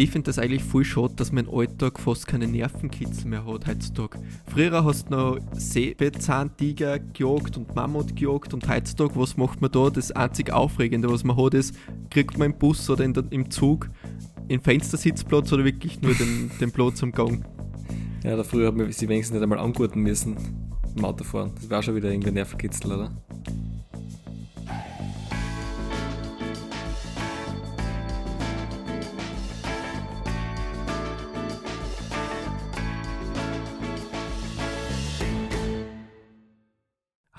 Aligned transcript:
Ich 0.00 0.10
finde 0.10 0.30
das 0.30 0.38
eigentlich 0.38 0.64
voll 0.64 0.82
schade, 0.82 1.12
dass 1.14 1.30
mein 1.30 1.46
Alltag 1.46 2.00
fast 2.00 2.26
keine 2.26 2.46
Nervenkitzel 2.46 3.26
mehr 3.26 3.44
hat 3.44 3.66
heutzutage. 3.66 4.18
Früher 4.46 4.82
hast 4.82 5.10
du 5.10 5.14
noch 5.14 5.38
Säbelzahntiger 5.52 6.98
gejagt 6.98 7.58
und 7.58 7.74
Mammut 7.74 8.16
gejagt 8.16 8.54
und 8.54 8.66
heutzutage, 8.66 9.14
was 9.16 9.36
macht 9.36 9.60
man 9.60 9.70
da? 9.70 9.90
Das 9.90 10.10
einzig 10.12 10.54
Aufregende, 10.54 11.12
was 11.12 11.22
man 11.22 11.36
hat, 11.36 11.52
ist, 11.52 11.74
kriegt 12.08 12.38
man 12.38 12.52
im 12.52 12.58
Bus 12.58 12.88
oder 12.88 13.06
der, 13.06 13.24
im 13.28 13.50
Zug 13.50 13.90
den 14.48 14.62
Fenstersitzplatz 14.62 15.52
oder 15.52 15.66
wirklich 15.66 16.00
nur 16.00 16.14
den, 16.14 16.50
den 16.62 16.72
Platz 16.72 17.02
am 17.02 17.12
Gang? 17.12 17.44
Ja, 18.24 18.36
da 18.36 18.42
früher 18.42 18.68
hat 18.68 18.76
man 18.78 18.90
sie 18.90 19.06
wenigstens 19.06 19.34
nicht 19.34 19.42
einmal 19.42 19.58
angurten 19.58 20.00
müssen 20.00 20.34
im 20.96 21.04
Autofahren. 21.04 21.52
Das 21.56 21.68
war 21.68 21.82
schon 21.82 21.94
wieder 21.96 22.10
irgendwie 22.10 22.30
Nervenkitzel, 22.30 22.90
oder? 22.90 23.10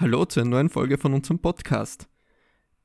Hallo 0.02 0.26
zu 0.26 0.40
einer 0.40 0.50
neuen 0.50 0.70
Folge 0.72 0.98
von 0.98 1.14
unserem 1.14 1.38
Podcast. 1.38 2.10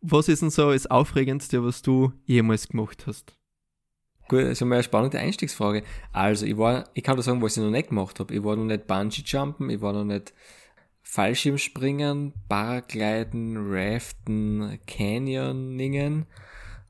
Was 0.02 0.28
ist 0.28 0.42
denn 0.42 0.50
so 0.50 0.70
das 0.70 0.86
Aufregendste, 0.86 1.64
was 1.64 1.80
du 1.80 2.12
jemals 2.26 2.68
gemacht 2.68 3.06
hast? 3.06 3.34
Gut, 4.28 4.40
das 4.40 4.60
ist 4.60 4.60
mal 4.60 4.74
eine 4.74 4.82
spannende 4.82 5.18
Einstiegsfrage. 5.18 5.82
Also, 6.12 6.44
ich 6.44 6.58
war, 6.58 6.90
ich 6.92 7.02
kann 7.02 7.16
dir 7.16 7.22
sagen, 7.22 7.40
was 7.40 7.56
ich 7.56 7.62
noch 7.62 7.70
nicht 7.70 7.88
gemacht 7.88 8.20
habe. 8.20 8.34
Ich 8.34 8.44
war 8.44 8.54
noch 8.54 8.66
nicht 8.66 8.86
Bungee-Jumpen, 8.86 9.70
ich 9.70 9.80
war 9.80 9.94
noch 9.94 10.04
nicht 10.04 10.34
Fallschirmspringen, 11.04 12.34
Paragliden, 12.50 13.72
Raften, 13.72 14.78
Canyoningen. 14.86 16.26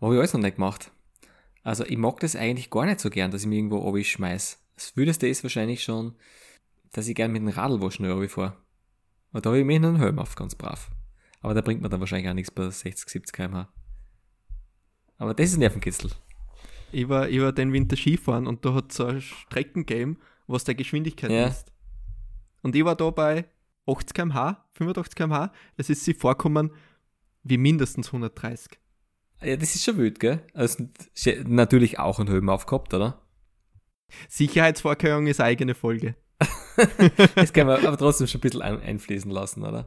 Habe 0.00 0.14
ich 0.14 0.18
alles 0.18 0.32
noch 0.32 0.40
nicht 0.40 0.56
gemacht. 0.56 0.90
Also, 1.62 1.84
ich 1.84 1.98
mag 1.98 2.18
das 2.18 2.34
eigentlich 2.34 2.70
gar 2.70 2.86
nicht 2.86 2.98
so 2.98 3.10
gern, 3.10 3.30
dass 3.30 3.42
ich 3.42 3.46
mich 3.46 3.58
irgendwo 3.58 3.96
schmeiß. 4.02 4.60
Das 4.74 4.96
Wildeste 4.96 5.28
ist 5.28 5.44
wahrscheinlich 5.44 5.84
schon, 5.84 6.16
dass 6.90 7.06
ich 7.06 7.14
gern 7.14 7.30
mit 7.30 7.42
dem 7.42 7.48
Radl 7.48 7.80
wo 7.80 7.90
schnell 7.90 8.28
fahre. 8.28 8.56
Und 9.36 9.44
da 9.44 9.50
habe 9.50 9.58
ich 9.58 9.66
mir 9.66 9.76
einen 9.76 9.96
Helm 9.96 10.18
auf, 10.18 10.34
ganz 10.34 10.54
brav. 10.54 10.90
Aber 11.42 11.52
da 11.52 11.60
bringt 11.60 11.82
man 11.82 11.90
dann 11.90 12.00
wahrscheinlich 12.00 12.30
auch 12.30 12.32
nichts 12.34 12.50
bei 12.50 12.70
60, 12.70 13.06
70 13.06 13.34
km/h. 13.34 13.68
Aber 15.18 15.34
das 15.34 15.50
ist 15.50 15.58
Nervenkitzel. 15.58 16.10
Ich 16.90 17.06
war, 17.10 17.28
ich 17.28 17.38
war 17.42 17.52
den 17.52 17.70
Winter 17.74 17.96
Skifahren 17.96 18.46
und 18.46 18.64
da 18.64 18.72
hat 18.72 18.92
es 18.92 18.96
so 18.96 19.04
ein 19.04 19.20
Streckengame, 19.20 20.16
was 20.46 20.64
der 20.64 20.74
Geschwindigkeit 20.74 21.30
Ja. 21.30 21.48
ist. 21.48 21.70
Und 22.62 22.74
ich 22.76 22.82
war 22.86 22.96
da 22.96 23.10
bei 23.10 23.44
80 23.86 24.14
km/h, 24.14 24.64
85 24.72 25.14
km/h. 25.14 25.52
Es 25.76 25.90
ist 25.90 26.02
sie 26.06 26.14
vorkommen 26.14 26.70
wie 27.42 27.58
mindestens 27.58 28.06
130. 28.06 28.78
Ja, 29.42 29.54
das 29.56 29.74
ist 29.74 29.84
schon 29.84 29.98
wild, 29.98 30.18
gell? 30.18 30.42
Also, 30.54 30.88
natürlich 31.44 31.98
auch 31.98 32.20
einen 32.20 32.30
Helm 32.30 32.48
aufgehabt, 32.48 32.94
oder? 32.94 33.20
Sicherheitsvorkehrung 34.30 35.26
ist 35.26 35.42
eigene 35.42 35.74
Folge. 35.74 36.16
Das 37.34 37.52
kann 37.52 37.66
man 37.66 37.84
aber 37.84 37.96
trotzdem 37.96 38.26
schon 38.26 38.38
ein 38.38 38.42
bisschen 38.42 38.62
ein 38.62 38.80
einfließen 38.80 39.30
lassen, 39.30 39.62
oder? 39.64 39.86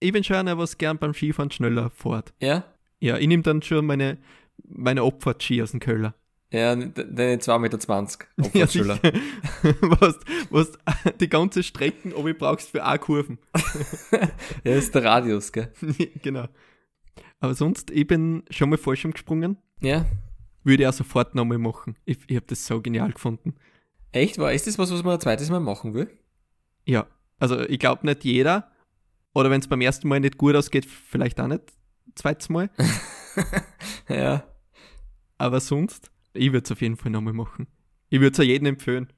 Ich 0.00 0.12
bin 0.12 0.24
schon 0.24 0.36
einer, 0.36 0.58
was 0.58 0.78
gern 0.78 0.98
beim 0.98 1.14
Skifahren 1.14 1.50
schneller 1.50 1.90
fährt. 1.90 2.34
Ja? 2.40 2.64
Ja, 3.00 3.18
ich 3.18 3.28
nehme 3.28 3.42
dann 3.42 3.62
schon 3.62 3.86
meine, 3.86 4.18
meine 4.64 5.02
Abfahrtski 5.02 5.62
aus 5.62 5.70
dem 5.72 5.80
Keller. 5.80 6.14
Ja, 6.50 6.74
deine 6.76 7.36
2,20 7.36 7.58
Meter 7.60 7.78
Ja, 8.36 8.44
Abfahrtsschüler. 8.44 8.96
sicher. 8.96 9.12
was, 10.00 10.18
was 10.50 10.72
die 11.20 11.28
ganze 11.28 11.62
Strecken, 11.62 12.12
ob 12.12 12.26
ich 12.26 12.36
brauchst 12.36 12.70
für 12.70 12.84
eine 12.84 12.98
Kurven. 12.98 13.38
ja, 14.12 14.28
das 14.64 14.84
ist 14.84 14.94
der 14.94 15.04
Radius, 15.04 15.50
gell? 15.52 15.72
genau. 16.22 16.48
Aber 17.40 17.54
sonst, 17.54 17.90
ich 17.90 18.06
bin 18.06 18.44
schon 18.50 18.70
mal 18.70 18.76
Fallschirm 18.78 19.12
gesprungen. 19.12 19.56
Ja. 19.80 20.04
Würde 20.62 20.82
ich 20.82 20.88
auch 20.88 20.92
sofort 20.92 21.34
nochmal 21.34 21.58
machen. 21.58 21.96
Ich, 22.04 22.18
ich 22.26 22.36
habe 22.36 22.46
das 22.46 22.66
so 22.66 22.80
genial 22.80 23.12
gefunden. 23.12 23.54
Echt? 24.12 24.38
War, 24.38 24.52
ist 24.52 24.66
das 24.66 24.78
was, 24.78 24.92
was 24.92 25.02
man 25.02 25.14
ein 25.14 25.20
zweites 25.20 25.50
Mal 25.50 25.60
machen 25.60 25.94
will? 25.94 26.10
Ja, 26.84 27.06
also 27.38 27.60
ich 27.60 27.78
glaube 27.78 28.06
nicht 28.06 28.24
jeder. 28.24 28.70
Oder 29.34 29.50
wenn 29.50 29.60
es 29.60 29.68
beim 29.68 29.80
ersten 29.80 30.08
Mal 30.08 30.20
nicht 30.20 30.36
gut 30.36 30.54
ausgeht, 30.54 30.84
vielleicht 30.86 31.40
auch 31.40 31.48
nicht 31.48 31.72
zweites 32.14 32.48
Mal. 32.48 32.70
ja. 34.08 34.44
Aber 35.38 35.60
sonst, 35.60 36.10
ich 36.34 36.52
würde 36.52 36.64
es 36.64 36.72
auf 36.72 36.82
jeden 36.82 36.96
Fall 36.96 37.10
nochmal 37.10 37.32
machen. 37.32 37.66
Ich 38.10 38.20
würde 38.20 38.34
es 38.34 38.40
auch 38.40 38.44
jedem 38.44 38.66
empfehlen. 38.66 39.10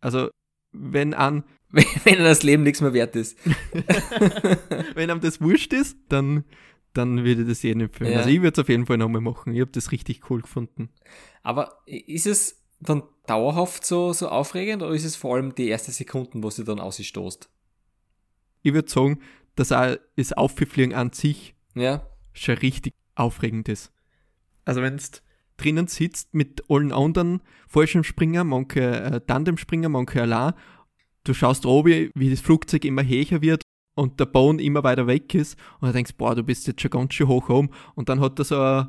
Also, 0.00 0.30
wenn 0.70 1.12
an, 1.12 1.44
Wenn, 1.72 1.86
wenn 2.04 2.18
das 2.18 2.42
Leben 2.42 2.64
nichts 2.64 2.82
mehr 2.82 2.92
wert 2.92 3.16
ist. 3.16 3.38
wenn 4.94 5.10
einem 5.10 5.22
das 5.22 5.40
wurscht 5.40 5.72
ist, 5.72 5.96
dann, 6.10 6.44
dann 6.92 7.24
würde 7.24 7.42
ich 7.42 7.48
das 7.48 7.62
jedem 7.62 7.80
empfehlen. 7.82 8.12
Ja. 8.12 8.18
Also 8.18 8.28
ich 8.28 8.42
würde 8.42 8.52
es 8.52 8.58
auf 8.58 8.68
jeden 8.68 8.84
Fall 8.84 8.98
nochmal 8.98 9.22
machen. 9.22 9.54
Ich 9.54 9.60
habe 9.62 9.70
das 9.70 9.90
richtig 9.90 10.28
cool 10.28 10.42
gefunden. 10.42 10.90
Aber 11.42 11.78
ist 11.86 12.26
es 12.26 12.62
dann 12.78 13.02
dauerhaft 13.26 13.86
so, 13.86 14.12
so 14.12 14.28
aufregend 14.28 14.82
oder 14.82 14.92
ist 14.94 15.04
es 15.04 15.16
vor 15.16 15.36
allem 15.36 15.54
die 15.54 15.70
ersten 15.70 15.92
Sekunden, 15.92 16.42
wo 16.42 16.50
sie 16.50 16.64
dann 16.64 16.80
ausstoßt? 16.80 17.48
Ich 18.62 18.74
würde 18.74 18.90
sagen, 18.90 19.20
dass 19.54 19.72
auch 19.72 19.96
das 20.16 20.32
Auffliegen 20.32 20.94
an 20.94 21.12
sich 21.12 21.54
Ja? 21.74 22.06
schon 22.32 22.56
richtig 22.58 22.94
aufregend 23.14 23.68
ist. 23.68 23.92
Also 24.64 24.82
wenn 24.82 24.96
du 24.96 25.02
drinnen 25.56 25.86
sitzt 25.86 26.34
mit 26.34 26.64
allen 26.68 26.92
anderen 26.92 27.42
Fallschirmspringer, 27.68 28.44
manche 28.44 28.80
äh, 28.80 29.20
Tandemspringer, 29.20 29.88
manche 29.88 30.22
allein, 30.22 30.54
du 31.24 31.34
schaust 31.34 31.66
oben, 31.66 32.10
wie 32.14 32.30
das 32.30 32.40
Flugzeug 32.40 32.84
immer 32.84 33.04
höher 33.04 33.42
wird 33.42 33.62
und 33.94 34.18
der 34.18 34.26
Boden 34.26 34.58
immer 34.58 34.82
weiter 34.82 35.06
weg 35.06 35.34
ist 35.34 35.58
und 35.80 35.88
du 35.88 35.92
denkst, 35.92 36.14
boah, 36.16 36.34
du 36.34 36.42
bist 36.42 36.66
jetzt 36.66 36.80
schon 36.80 36.90
ganz 36.90 37.14
schön 37.14 37.28
hoch 37.28 37.48
oben 37.48 37.70
und 37.94 38.08
dann 38.08 38.20
hat 38.20 38.38
er 38.38 38.44
so 38.44 38.60
ein, 38.60 38.88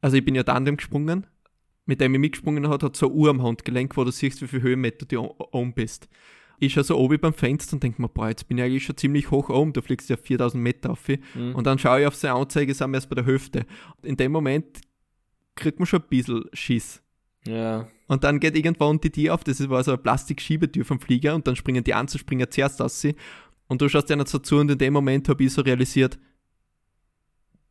also 0.00 0.16
ich 0.16 0.24
bin 0.24 0.34
ja 0.34 0.42
Tandem 0.42 0.76
gesprungen, 0.76 1.26
mit 1.90 2.00
dem 2.00 2.14
ich 2.14 2.20
mitgesprungen 2.20 2.68
hat, 2.68 2.84
hat 2.84 2.94
so 2.94 3.06
eine 3.06 3.16
Uhr 3.16 3.30
am 3.30 3.42
Handgelenk, 3.42 3.96
wo 3.96 4.04
du 4.04 4.12
siehst, 4.12 4.40
wie 4.42 4.46
viel 4.46 4.62
Höhenmeter 4.62 5.06
du 5.06 5.34
oben 5.50 5.74
bist. 5.74 6.08
Ich 6.60 6.74
schaue 6.74 6.84
so 6.84 6.96
oben 6.96 7.18
beim 7.18 7.34
Fenster 7.34 7.74
und 7.74 7.82
denke 7.82 8.00
mir, 8.00 8.08
boah, 8.08 8.28
jetzt 8.28 8.46
bin 8.46 8.58
ich 8.58 8.64
eigentlich 8.64 8.84
schon 8.84 8.96
ziemlich 8.96 9.32
hoch 9.32 9.48
oben, 9.48 9.72
du 9.72 9.82
fliegst 9.82 10.08
ja 10.08 10.16
4000 10.16 10.62
Meter 10.62 10.90
auf. 10.90 11.08
Mhm. 11.08 11.56
Und 11.56 11.66
dann 11.66 11.80
schaue 11.80 12.02
ich 12.02 12.06
auf 12.06 12.14
seine 12.14 12.34
Anzeige, 12.34 12.72
sind 12.72 12.92
wir 12.92 12.98
erst 12.98 13.08
bei 13.08 13.16
der 13.16 13.26
Hälfte. 13.26 13.66
In 14.04 14.16
dem 14.16 14.30
Moment 14.30 14.82
kriegt 15.56 15.80
man 15.80 15.86
schon 15.86 16.00
ein 16.00 16.08
bisschen 16.08 16.44
Schiss. 16.52 17.02
Ja. 17.44 17.88
Und 18.06 18.22
dann 18.22 18.38
geht 18.38 18.56
irgendwann 18.56 19.00
die 19.00 19.10
Tür 19.10 19.34
auf, 19.34 19.42
das 19.42 19.68
war 19.68 19.82
so 19.82 19.90
eine 19.90 19.98
Plastikschiebetür 19.98 20.84
vom 20.84 21.00
Flieger 21.00 21.34
und 21.34 21.48
dann 21.48 21.56
springen 21.56 21.82
die 21.82 21.94
Anzuspringer 21.94 22.48
zuerst 22.50 22.80
aus 22.80 23.00
sie. 23.00 23.16
Und 23.66 23.82
du 23.82 23.88
schaust 23.88 24.12
einer 24.12 24.26
so 24.26 24.38
zu 24.38 24.58
und 24.58 24.70
in 24.70 24.78
dem 24.78 24.92
Moment 24.92 25.28
habe 25.28 25.42
ich 25.42 25.52
so 25.52 25.62
realisiert, 25.62 26.20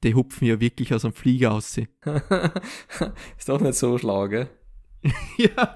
die 0.04 0.16
hupfen 0.16 0.48
ja 0.48 0.60
wirklich 0.60 0.94
aus 0.94 1.02
dem 1.02 1.14
Flieger 1.14 1.54
aus. 1.54 1.78
ist 3.38 3.50
doch 3.50 3.60
nicht 3.62 3.76
so 3.76 3.98
schlau, 3.98 4.28
gell? 4.28 4.50
ja, 5.38 5.76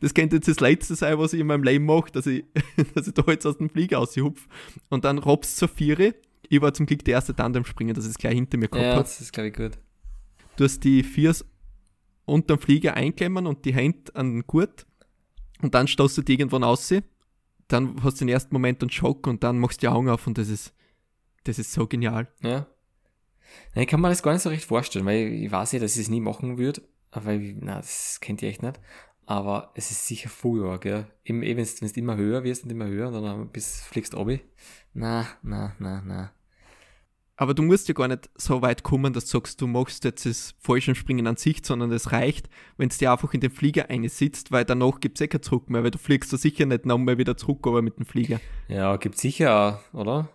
das 0.00 0.12
könnte 0.12 0.36
jetzt 0.36 0.48
das 0.48 0.60
Letzte 0.60 0.94
sein, 0.94 1.18
was 1.18 1.32
ich 1.32 1.40
in 1.40 1.46
meinem 1.46 1.62
Leben 1.62 1.86
mache, 1.86 2.10
dass 2.12 2.26
ich, 2.26 2.44
dass 2.94 3.06
ich 3.06 3.14
da 3.14 3.24
jetzt 3.28 3.46
aus 3.46 3.58
dem 3.58 3.70
Flieger 3.70 3.98
aushupf. 3.98 4.46
Und 4.90 5.04
dann 5.04 5.18
robst 5.18 5.56
zur 5.56 5.68
Viere. 5.68 6.14
Ich 6.48 6.60
war 6.60 6.72
zum 6.72 6.86
Glück 6.86 7.04
der 7.04 7.14
erste 7.14 7.34
Tandemspringer, 7.34 7.92
das 7.94 8.06
ist 8.06 8.18
gleich 8.18 8.34
hinter 8.34 8.56
mir 8.58 8.68
gehabt 8.68 8.86
Ja, 8.86 8.96
hat. 8.96 9.04
das 9.04 9.20
ist, 9.20 9.32
glaube 9.32 9.48
ich, 9.48 9.54
gut. 9.54 9.78
Du 10.56 10.64
hast 10.64 10.80
die 10.80 11.02
Viers 11.02 11.44
unterm 12.24 12.58
Flieger 12.58 12.94
einklemmen 12.94 13.46
und 13.46 13.64
die 13.64 13.74
Hände 13.74 14.14
an 14.14 14.32
den 14.34 14.46
Gurt 14.46 14.86
und 15.62 15.74
dann 15.74 15.88
stoßt 15.88 16.18
du 16.18 16.22
die 16.22 16.32
irgendwann 16.34 16.64
aus. 16.64 16.92
Dann 17.68 18.02
hast 18.02 18.20
du 18.20 18.24
den 18.24 18.30
ersten 18.30 18.54
Moment 18.54 18.82
einen 18.82 18.90
Schock 18.90 19.26
und 19.26 19.44
dann 19.44 19.58
machst 19.58 19.82
du 19.82 19.86
die 19.86 19.88
Augen 19.88 20.08
auf 20.08 20.26
und 20.26 20.38
das 20.38 20.48
ist, 20.48 20.72
das 21.44 21.58
ist 21.58 21.72
so 21.72 21.86
genial. 21.86 22.28
Ja. 22.42 22.66
Nein, 23.74 23.84
ich 23.84 23.88
kann 23.88 24.00
mir 24.00 24.08
das 24.08 24.22
gar 24.22 24.32
nicht 24.32 24.42
so 24.42 24.48
recht 24.48 24.64
vorstellen, 24.64 25.06
weil 25.06 25.26
ich 25.32 25.50
weiß 25.50 25.72
ja, 25.72 25.78
dass 25.78 25.96
ich 25.96 26.02
es 26.02 26.08
nie 26.10 26.20
machen 26.20 26.58
würde. 26.58 26.82
Weil, 27.12 27.40
ich- 27.42 27.56
na, 27.60 27.76
das 27.76 28.18
kennt 28.20 28.42
ihr 28.42 28.48
echt 28.48 28.62
nicht. 28.62 28.78
Aber 29.26 29.72
es 29.74 29.90
ist 29.90 30.06
sicher 30.06 30.28
früher, 30.30 30.78
gell? 30.78 31.06
Eben, 31.24 31.42
wenn 31.42 31.56
du 31.56 32.00
immer 32.00 32.16
höher 32.16 32.44
wirst 32.44 32.64
und 32.64 32.70
immer 32.70 32.86
höher 32.86 33.08
und 33.08 33.22
dann 33.22 33.48
bis 33.50 33.82
fliegst 33.82 34.14
du 34.14 34.18
obi. 34.18 34.40
Na, 34.94 35.26
na, 35.42 35.74
na, 35.78 36.02
na. 36.04 36.32
Aber 37.36 37.54
du 37.54 37.62
musst 37.62 37.86
ja 37.86 37.94
gar 37.94 38.08
nicht 38.08 38.28
so 38.34 38.62
weit 38.62 38.82
kommen, 38.82 39.12
dass 39.12 39.26
du 39.26 39.30
sagst, 39.38 39.60
du 39.60 39.68
machst 39.68 40.02
jetzt 40.04 40.26
das 40.26 40.54
Fallschirmspringen 40.58 41.26
an 41.28 41.36
sich, 41.36 41.60
sondern 41.64 41.92
es 41.92 42.10
reicht, 42.10 42.48
wenn 42.78 42.88
es 42.88 42.98
dir 42.98 43.12
einfach 43.12 43.32
in 43.32 43.40
den 43.40 43.52
Flieger 43.52 43.90
einsitzt, 43.90 44.50
weil 44.50 44.64
danach 44.64 44.98
gibt 44.98 45.18
es 45.20 45.24
eh 45.24 45.28
kein 45.28 45.42
Zurück 45.42 45.70
mehr, 45.70 45.84
weil 45.84 45.92
du 45.92 45.98
fliegst 45.98 46.32
da 46.32 46.36
sicher 46.36 46.66
nicht 46.66 46.84
nochmal 46.84 47.16
wieder 47.16 47.36
zurück, 47.36 47.64
aber 47.68 47.80
mit 47.80 47.96
dem 47.96 48.06
Flieger. 48.06 48.40
Ja, 48.66 48.96
gibt 48.96 49.18
sicher 49.18 49.80
auch, 49.94 49.94
oder? 49.98 50.28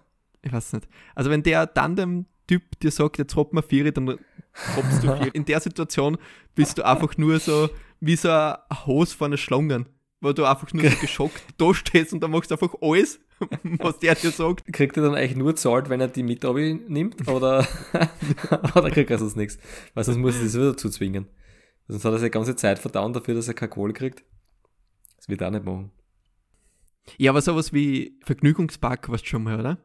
Ich 0.43 0.53
weiß 0.53 0.73
nicht. 0.73 0.87
Also 1.13 1.29
wenn 1.29 1.43
der 1.43 1.65
Tandem-Typ 2.53 2.79
dir 2.79 2.91
sagt, 2.91 3.17
jetzt 3.17 3.35
hopp 3.35 3.53
mal 3.53 3.61
Viere, 3.61 3.91
dann 3.91 4.09
hoppst 4.09 5.03
du 5.03 5.07
Viere. 5.07 5.27
In 5.33 5.45
der 5.45 5.59
Situation 5.59 6.17
bist 6.55 6.77
du 6.77 6.85
einfach 6.85 7.17
nur 7.17 7.39
so 7.39 7.69
wie 7.99 8.15
so 8.15 8.29
ein 8.29 8.57
Hose 8.85 9.15
von 9.15 9.27
einer 9.27 9.37
Schlangen, 9.37 9.87
wo 10.21 10.33
du 10.33 10.45
einfach 10.45 10.71
nur 10.73 10.89
so 10.89 10.97
geschockt 11.01 11.43
da 11.57 11.73
stehst 11.73 12.13
und 12.13 12.21
dann 12.21 12.31
machst 12.31 12.51
du 12.51 12.55
einfach 12.55 12.75
alles, 12.81 13.19
was 13.63 13.99
der 13.99 14.15
dir 14.15 14.31
sagt. 14.31 14.71
Kriegt 14.71 14.97
er 14.97 15.03
dann 15.03 15.15
eigentlich 15.15 15.37
nur 15.37 15.55
zahlt, 15.55 15.89
wenn 15.89 16.01
er 16.01 16.07
die 16.07 16.23
mit 16.23 16.43
nimmt? 16.43 17.27
Oder, 17.27 17.67
oder 18.75 18.91
kriegt 18.91 19.09
er 19.09 19.17
sonst 19.17 19.37
nichts? 19.37 19.57
Weil 19.93 20.03
sonst 20.03 20.17
muss 20.17 20.37
er 20.37 20.43
das 20.43 20.55
wieder 20.55 20.77
zuzwingen. 20.77 21.27
Sonst 21.87 22.05
hat 22.05 22.13
er 22.13 22.19
seine 22.19 22.31
ganze 22.31 22.55
Zeit 22.55 22.79
verdauen 22.79 23.13
dafür, 23.13 23.35
dass 23.35 23.47
er 23.47 23.53
keine 23.53 23.69
Kohle 23.69 23.93
kriegt. 23.93 24.23
Das 25.17 25.27
wird 25.27 25.41
er 25.41 25.47
auch 25.47 25.51
nicht 25.51 25.65
machen. 25.65 25.91
Ja, 27.17 27.31
aber 27.31 27.41
sowas 27.41 27.73
wie 27.73 28.17
Vergnügungspark 28.23 29.09
warst 29.09 29.25
du 29.25 29.29
schon 29.29 29.43
mal, 29.43 29.59
oder? 29.59 29.77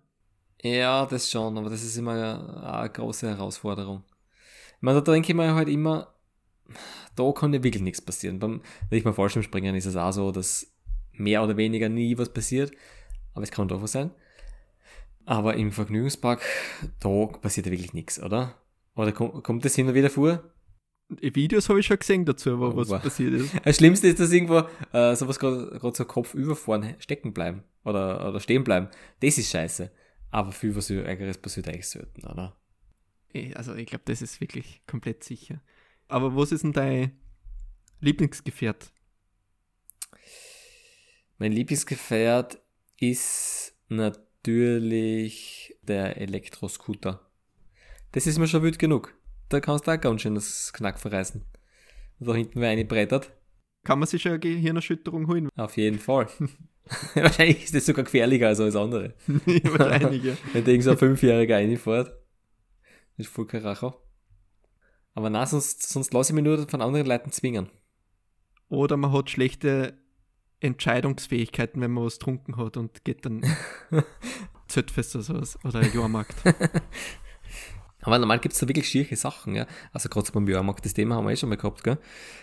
Ja, 0.63 1.07
das 1.07 1.31
schon, 1.31 1.57
aber 1.57 1.71
das 1.71 1.83
ist 1.85 1.97
immer 1.97 2.13
eine, 2.13 2.63
eine 2.67 2.91
große 2.91 3.29
Herausforderung. 3.29 4.03
Ich 4.77 4.83
meine, 4.83 5.03
da 5.03 5.13
denke 5.13 5.31
ich 5.31 5.37
mir 5.37 5.55
halt 5.55 5.69
immer, 5.69 6.15
da 7.15 7.33
kann 7.33 7.53
ja 7.53 7.63
wirklich 7.63 7.83
nichts 7.83 8.01
passieren. 8.01 8.39
Beim, 8.39 8.61
wenn 8.91 8.99
ich 8.99 9.05
mal 9.05 9.13
Fallschirmspringen 9.13 9.75
ist 9.75 9.87
es 9.87 9.97
auch 9.97 10.13
so, 10.13 10.33
dass 10.33 10.67
mehr 11.13 11.43
oder 11.43 11.57
weniger 11.57 11.89
nie 11.89 12.17
was 12.19 12.33
passiert, 12.33 12.73
aber 13.35 13.43
es 13.43 13.51
kann 13.51 13.69
doch 13.69 13.83
was 13.83 13.93
sein. 13.93 14.11
Aber 15.25 15.55
im 15.55 15.73
Vergnügungspark, 15.73 16.41
da 17.01 17.27
passiert 17.27 17.67
ja 17.67 17.73
wirklich 17.73 17.93
nichts, 17.93 18.21
oder? 18.23 18.55
Oder 18.95 19.13
kommt, 19.13 19.65
das 19.65 19.75
hin 19.75 19.87
und 19.87 19.95
wieder 19.95 20.11
vor? 20.11 20.43
Videos 21.09 21.69
habe 21.69 21.81
ich 21.81 21.87
schon 21.87 21.99
gesehen 21.99 22.25
dazu, 22.25 22.51
aber 22.53 22.75
Oh, 22.75 22.77
was 22.77 22.89
wow. 22.89 23.03
passiert 23.03 23.35
ist. 23.35 23.51
Das 23.65 23.77
Schlimmste 23.77 24.09
ist, 24.09 24.21
dass 24.21 24.33
irgendwo 24.33 24.63
äh, 24.93 25.15
sowas 25.15 25.39
gerade 25.39 25.79
so 25.95 26.05
Kopf 26.05 26.35
überfahren 26.35 26.95
stecken 26.99 27.33
bleiben 27.33 27.63
oder, 27.85 28.29
oder 28.29 28.41
stehen 28.41 28.65
bleiben. 28.65 28.89
Das 29.21 29.39
ist 29.39 29.51
scheiße. 29.51 29.91
Aber 30.31 30.53
viel 30.53 30.75
was 30.77 30.91
Ärgeres 30.91 31.39
passiert 31.39 31.69
eigentlich 31.69 31.89
selten, 31.89 32.27
oder? 32.27 32.57
Eh, 33.33 33.55
Also 33.55 33.75
ich 33.75 33.87
glaube, 33.87 34.05
das 34.07 34.23
ist 34.23 34.41
wirklich 34.41 34.83
komplett 34.87 35.25
sicher. 35.25 35.63
Aber 36.09 36.37
was 36.37 36.53
ist 36.53 36.65
denn 36.65 36.73
dein 36.73 37.19
Lieblingsgefährt? 38.01 38.93
Mein 41.39 41.53
Lieblingsgefährt 41.53 42.61
ist 42.99 43.75
natürlich 43.89 45.77
der 45.83 46.17
Elektroscooter. 46.17 47.21
Das 48.13 48.27
ist 48.27 48.39
mir 48.39 48.49
schon 48.49 48.63
wild 48.63 48.79
genug. 48.79 49.15
Da 49.49 49.61
kannst 49.61 49.87
du 49.87 49.93
auch 49.93 50.01
ganz 50.01 50.23
schön 50.23 50.35
das 50.35 50.73
Knack 50.73 50.99
verreißen. 50.99 51.45
Da 52.21 52.35
hinten 52.35 52.61
wer 52.61 52.71
eine 52.71 52.85
brettert. 52.85 53.33
Kann 53.85 54.01
man 54.01 54.09
sich 54.09 54.23
schon 54.23 54.33
eine 54.33 54.41
Gehirnerschütterung 54.41 55.29
holen? 55.29 55.49
Auf 55.57 55.77
jeden 55.77 55.99
Fall. 55.99 56.29
Wahrscheinlich 57.15 57.65
ist 57.65 57.75
das 57.75 57.87
sogar 57.87 58.05
gefährlicher 58.05 58.49
als 58.49 58.61
alles 58.61 58.77
andere. 58.77 59.15
Wahrscheinlich, 59.27 60.25
ja. 60.25 60.37
Wenn 60.53 60.67
irgend 60.67 60.85
so 60.85 60.91
ein 60.93 60.99
Fünfjähriger 60.99 61.57
reinfährt. 61.57 62.09
Das 63.17 63.27
ist 63.27 63.33
voll 63.33 63.47
kein 63.47 63.63
Racher. 63.63 63.97
Aber 65.15 65.31
na, 65.31 65.45
sonst, 65.47 65.89
sonst 65.89 66.13
lasse 66.15 66.33
ich 66.33 66.35
mich 66.35 66.45
nur 66.45 66.69
von 66.69 66.81
anderen 66.81 67.07
Leuten 67.07 67.33
zwingen. 67.33 67.69
Oder 68.69 68.97
man 68.97 69.13
hat 69.13 69.31
schlechte 69.31 69.99
Entscheidungsfähigkeiten, 70.61 71.81
wenn 71.81 71.93
man 71.93 72.05
was 72.05 72.19
getrunken 72.19 72.57
hat 72.57 72.77
und 72.77 73.05
geht 73.05 73.25
dann 73.25 73.43
Zöttfest 74.69 75.17
oder 75.17 75.25
sowas 75.25 75.59
oder 75.65 75.83
Jahrmarkt. 75.83 76.37
Aber 78.09 78.19
normal 78.19 78.39
gibt 78.39 78.55
es 78.55 78.61
da 78.61 78.67
wirklich 78.67 78.89
schierige 78.89 79.17
Sachen, 79.17 79.55
ja. 79.55 79.67
Also 79.93 80.09
gerade 80.09 80.33
beim 80.33 80.49
Jahrmarkt, 80.49 80.83
das 80.83 80.95
Thema 80.95 81.17
haben 81.17 81.27
wir 81.27 81.33
eh 81.33 81.37
schon 81.37 81.51
mal 81.51 81.57
gehabt, 81.57 81.85
gell. 81.85 81.99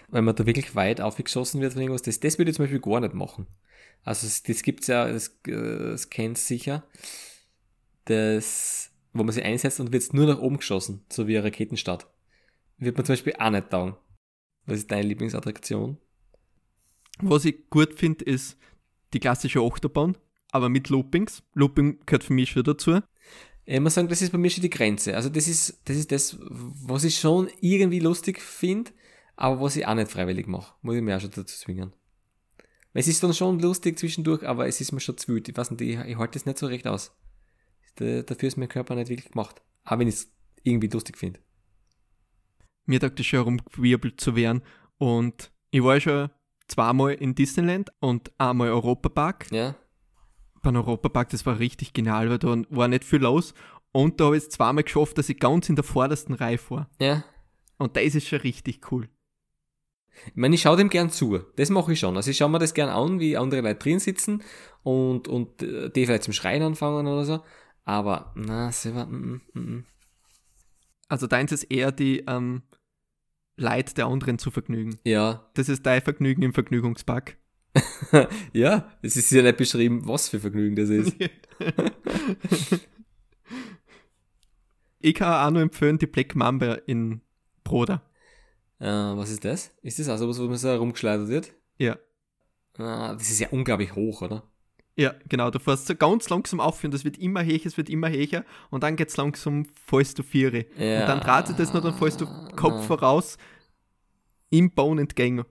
Wenn 0.09 0.23
man 0.23 0.35
da 0.35 0.45
wirklich 0.45 0.75
weit 0.75 1.01
aufgeschossen 1.01 1.59
wird 1.59 1.73
von 1.73 1.81
irgendwas, 1.81 2.03
das, 2.03 2.19
das 2.19 2.37
würde 2.37 2.51
ich 2.51 2.55
zum 2.55 2.65
Beispiel 2.65 2.79
gar 2.79 2.99
nicht 2.99 3.15
machen. 3.15 3.47
Also 4.03 4.27
das, 4.27 4.43
das 4.43 4.61
gibt's 4.61 4.85
ja, 4.85 5.11
das, 5.11 5.29
äh, 5.47 5.51
das 5.89 6.11
kennt's 6.11 6.45
sicher. 6.45 6.83
Das, 8.05 8.91
wo 9.11 9.23
man 9.23 9.33
sich 9.33 9.43
einsetzt 9.43 9.79
und 9.79 9.91
wird 9.91 10.13
nur 10.13 10.27
nach 10.27 10.37
oben 10.37 10.57
geschossen, 10.57 11.03
so 11.11 11.27
wie 11.27 11.35
ein 11.35 11.43
Raketenstart. 11.43 12.05
Wird 12.77 12.95
man 12.95 13.05
zum 13.07 13.13
Beispiel 13.13 13.33
auch 13.39 13.49
nicht 13.49 13.71
taugen. 13.71 13.95
Was 14.67 14.77
ist 14.77 14.91
deine 14.91 15.07
Lieblingsattraktion? 15.07 15.97
Was 17.17 17.43
ich 17.45 17.71
gut 17.71 17.95
finde, 17.95 18.23
ist 18.23 18.55
die 19.15 19.19
klassische 19.19 19.61
Achterbahn, 19.61 20.15
aber 20.51 20.69
mit 20.69 20.89
Loopings. 20.89 21.41
Looping 21.55 22.01
gehört 22.05 22.23
für 22.23 22.33
mich 22.33 22.51
schon 22.51 22.65
dazu. 22.65 22.99
Ich 23.65 23.79
muss 23.79 23.95
sagen, 23.95 24.07
das 24.07 24.21
ist 24.21 24.31
bei 24.31 24.37
mir 24.37 24.49
schon 24.49 24.61
die 24.61 24.69
Grenze. 24.69 25.15
Also 25.15 25.29
das 25.29 25.47
ist, 25.47 25.81
das 25.85 25.97
ist 25.97 26.11
das, 26.11 26.37
was 26.39 27.03
ich 27.03 27.17
schon 27.17 27.49
irgendwie 27.61 27.99
lustig 27.99 28.39
finde, 28.39 28.91
aber 29.35 29.59
was 29.59 29.75
ich 29.75 29.87
auch 29.87 29.95
nicht 29.95 30.11
freiwillig 30.11 30.47
mache. 30.47 30.75
Muss 30.81 30.95
ich 30.95 31.01
mir 31.01 31.17
auch 31.17 31.21
schon 31.21 31.31
dazu 31.31 31.45
zwingen. 31.45 31.91
Es 32.93 33.07
ist 33.07 33.21
dann 33.23 33.33
schon 33.33 33.59
lustig 33.59 33.99
zwischendurch, 33.99 34.47
aber 34.47 34.67
es 34.67 34.79
ist 34.79 34.91
mir 34.91 34.99
schon 34.99 35.17
zu 35.17 35.33
wild. 35.33 35.49
Ich 35.49 35.57
weiß 35.57 35.71
nicht, 35.71 35.81
ich, 35.81 35.99
ich 35.99 36.17
halte 36.17 36.37
es 36.37 36.45
nicht 36.45 36.57
so 36.57 36.67
recht 36.67 36.87
aus. 36.87 37.13
Da, 37.95 38.21
dafür 38.21 38.47
ist 38.47 38.57
mein 38.57 38.69
Körper 38.69 38.95
nicht 38.95 39.09
wirklich 39.09 39.31
gemacht. 39.31 39.61
Auch 39.83 39.99
wenn 39.99 40.07
ich 40.07 40.15
es 40.15 40.31
irgendwie 40.63 40.87
lustig 40.87 41.17
finde. 41.17 41.39
Mir 42.85 42.99
taugt 42.99 43.19
es 43.19 43.25
schon 43.25 43.39
herumgewirbelt 43.39 44.21
zu 44.21 44.35
werden. 44.35 44.61
Und 44.97 45.51
ich 45.71 45.83
war 45.83 45.99
schon 45.99 46.29
zweimal 46.67 47.13
in 47.15 47.35
Disneyland 47.35 47.91
und 47.99 48.31
einmal 48.37 48.69
Europapark. 48.69 49.51
Ja? 49.51 49.75
Beim 50.65 50.75
Europapark, 50.77 51.29
das 51.29 51.45
war 51.45 51.59
richtig 51.59 51.93
genial, 51.93 52.29
weil 52.29 52.39
da 52.39 52.57
war 52.69 52.87
nicht 52.87 53.03
viel 53.03 53.19
los. 53.21 53.53
Und 53.91 54.19
da 54.19 54.25
habe 54.25 54.37
ich 54.37 54.43
es 54.43 54.49
zweimal 54.49 54.83
geschafft, 54.83 55.17
dass 55.17 55.29
ich 55.29 55.39
ganz 55.39 55.69
in 55.69 55.75
der 55.75 55.83
vordersten 55.83 56.33
Reihe 56.33 56.59
war. 56.69 56.89
Ja? 56.99 57.23
Und 57.77 57.95
das 57.95 58.15
ist 58.15 58.27
schon 58.27 58.39
richtig 58.39 58.91
cool. 58.91 59.07
Ich 60.27 60.35
meine, 60.35 60.55
ich 60.55 60.61
schaue 60.63 60.77
dem 60.77 60.89
gern 60.89 61.11
zu. 61.11 61.39
Das 61.55 61.69
mache 61.69 61.93
ich 61.93 61.99
schon. 61.99 62.15
Also 62.17 62.31
ich 62.31 62.37
schaue 62.37 62.49
mir 62.49 62.57
das 62.57 62.73
gern 62.73 62.89
an, 62.89 63.19
wie 63.19 63.37
andere 63.37 63.61
Leute 63.61 63.75
drin 63.75 63.99
sitzen 63.99 64.41
und, 64.81 65.27
und 65.27 65.61
äh, 65.61 65.91
die 65.91 66.05
vielleicht 66.05 66.23
zum 66.23 66.33
Schreien 66.33 66.63
anfangen 66.63 67.05
oder 67.05 67.25
so. 67.25 67.43
Aber, 67.83 68.33
na, 68.35 68.71
selber, 68.71 69.05
mm, 69.05 69.41
mm, 69.53 69.59
mm. 69.59 69.85
Also 71.09 71.27
deins 71.27 71.51
ist 71.51 71.65
eher 71.65 71.91
die 71.91 72.23
ähm, 72.27 72.63
Leid 73.55 73.97
der 73.97 74.07
anderen 74.07 74.39
zu 74.39 74.49
vergnügen. 74.49 74.97
ja, 75.03 75.47
Das 75.53 75.69
ist 75.69 75.85
dein 75.85 76.01
Vergnügen 76.01 76.41
im 76.41 76.53
Vergnügungspark. 76.53 77.37
ja, 78.53 78.91
es 79.01 79.17
ist 79.17 79.31
ja 79.31 79.41
nicht 79.41 79.57
beschrieben, 79.57 80.07
was 80.07 80.29
für 80.29 80.39
Vergnügen 80.39 80.75
das 80.75 80.89
ist. 80.89 81.15
ich 84.99 85.13
kann 85.13 85.47
auch 85.47 85.51
nur 85.51 85.61
empfehlen, 85.61 85.97
die 85.97 86.07
Black 86.07 86.35
Mamba 86.35 86.75
in 86.85 87.21
Broda. 87.63 88.01
äh, 88.79 88.87
was 88.87 89.29
ist 89.29 89.43
das? 89.43 89.71
Ist 89.81 89.99
das 89.99 90.09
auch 90.09 90.17
sowas, 90.17 90.39
wo 90.39 90.43
man 90.43 90.57
so 90.57 90.69
herumgeschleudert 90.69 91.27
wird? 91.27 91.53
Ja. 91.77 91.97
Ah, 92.77 93.13
das 93.13 93.29
ist 93.29 93.39
ja 93.39 93.49
unglaublich 93.49 93.95
hoch, 93.95 94.21
oder? 94.21 94.43
Ja, 94.97 95.13
genau. 95.27 95.49
Du 95.51 95.59
fährst 95.59 95.87
so 95.87 95.95
ganz 95.95 96.29
langsam 96.29 96.59
auf 96.61 96.83
und 96.83 96.93
es 96.93 97.03
wird 97.03 97.17
immer 97.17 97.43
höher, 97.43 97.65
es 97.65 97.75
wird 97.77 97.89
immer 97.89 98.09
höher 98.09 98.45
und 98.69 98.83
dann 98.83 98.95
geht's 98.95 99.17
langsam, 99.17 99.67
fallst 99.85 100.17
du 100.19 100.23
Viere. 100.23 100.65
Ja. 100.77 101.01
Und 101.01 101.07
dann 101.07 101.19
dreht 101.19 101.47
sich 101.47 101.55
das 101.57 101.73
noch, 101.73 101.81
dann 101.81 101.95
fallst 101.95 102.21
du 102.21 102.25
Kopf 102.55 102.85
voraus 102.85 103.37
im 104.49 104.71
Bauen 104.71 104.99
entgegen. 104.99 105.43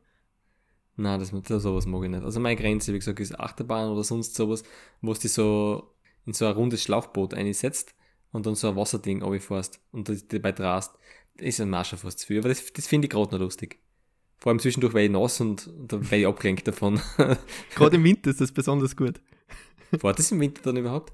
Nein, 0.96 1.18
das, 1.18 1.32
das, 1.42 1.62
sowas 1.62 1.86
mag 1.86 2.04
ich 2.04 2.10
nicht. 2.10 2.22
Also 2.22 2.40
meine 2.40 2.56
Grenze, 2.56 2.92
wie 2.92 2.98
gesagt, 2.98 3.18
ist 3.20 3.38
Achterbahn 3.38 3.90
oder 3.90 4.04
sonst 4.04 4.34
sowas, 4.34 4.62
wo 5.00 5.12
du 5.12 5.20
dich 5.20 5.32
so 5.32 5.94
in 6.24 6.32
so 6.32 6.46
ein 6.46 6.52
rundes 6.52 6.82
Schlauchboot 6.82 7.34
einsetzt 7.34 7.94
und 8.32 8.46
dann 8.46 8.54
so 8.54 8.68
ein 8.68 8.76
Wasserding 8.76 9.22
runterfährst 9.22 9.80
und 9.92 10.32
dabei 10.32 10.52
drast. 10.52 10.96
Das 11.36 11.46
ist 11.46 11.60
ein 11.60 11.70
Marsch 11.70 11.94
fast 11.94 12.20
zu 12.20 12.26
viel. 12.26 12.38
Aber 12.38 12.48
das, 12.48 12.72
das 12.72 12.86
finde 12.86 13.06
ich 13.06 13.10
gerade 13.10 13.32
noch 13.32 13.40
lustig. 13.40 13.80
Vor 14.38 14.50
allem 14.50 14.58
zwischendurch 14.58 14.94
wäre 14.94 15.06
ich 15.06 15.10
nass 15.10 15.40
und, 15.40 15.66
und 15.66 15.92
dann 15.92 16.10
wäre 16.10 16.20
ich 16.20 16.26
abgelenkt 16.26 16.68
davon. 16.68 17.00
Gerade 17.74 17.96
im 17.96 18.04
Winter 18.04 18.30
ist 18.30 18.40
das 18.40 18.52
besonders 18.52 18.96
gut. 18.96 19.20
War 20.00 20.12
das 20.12 20.30
im 20.32 20.40
Winter 20.40 20.62
dann 20.62 20.76
überhaupt? 20.76 21.12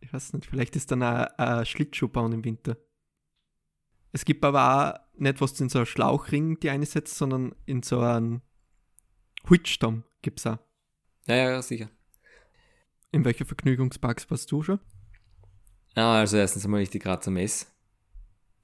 Ich 0.00 0.12
weiß 0.12 0.32
nicht, 0.32 0.46
vielleicht 0.46 0.76
ist 0.76 0.90
dann 0.90 1.02
auch 1.02 1.26
ein 1.36 1.66
Schlittschuh 1.66 2.08
bauen 2.08 2.32
im 2.32 2.44
Winter. 2.44 2.76
Es 4.12 4.24
gibt 4.24 4.44
aber 4.44 4.94
auch 4.94 5.20
nicht, 5.20 5.40
was 5.40 5.54
du 5.54 5.64
in 5.64 5.68
so 5.68 5.80
einen 5.80 5.86
Schlauchring 5.86 6.58
die 6.58 6.70
einsetzt, 6.70 7.16
sondern 7.16 7.54
in 7.66 7.82
so 7.82 8.00
einen 8.00 8.42
Huitstamm 9.48 10.04
gibt's 10.22 10.46
auch. 10.46 10.58
Ja, 11.26 11.36
ja, 11.36 11.50
ja, 11.50 11.62
sicher. 11.62 11.88
In 13.12 13.24
welcher 13.24 13.46
Vergnügungsparks 13.46 14.30
warst 14.30 14.50
du 14.52 14.62
schon? 14.62 14.80
Ah, 15.94 16.20
also 16.20 16.36
erstens 16.36 16.64
einmal 16.64 16.82
ich 16.82 16.90
die 16.90 16.98
Grazer 16.98 17.30
Mess. 17.30 17.66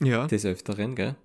Ja. 0.01 0.27
des 0.27 0.45
Öfteren, 0.45 0.95
gell? 0.95 1.17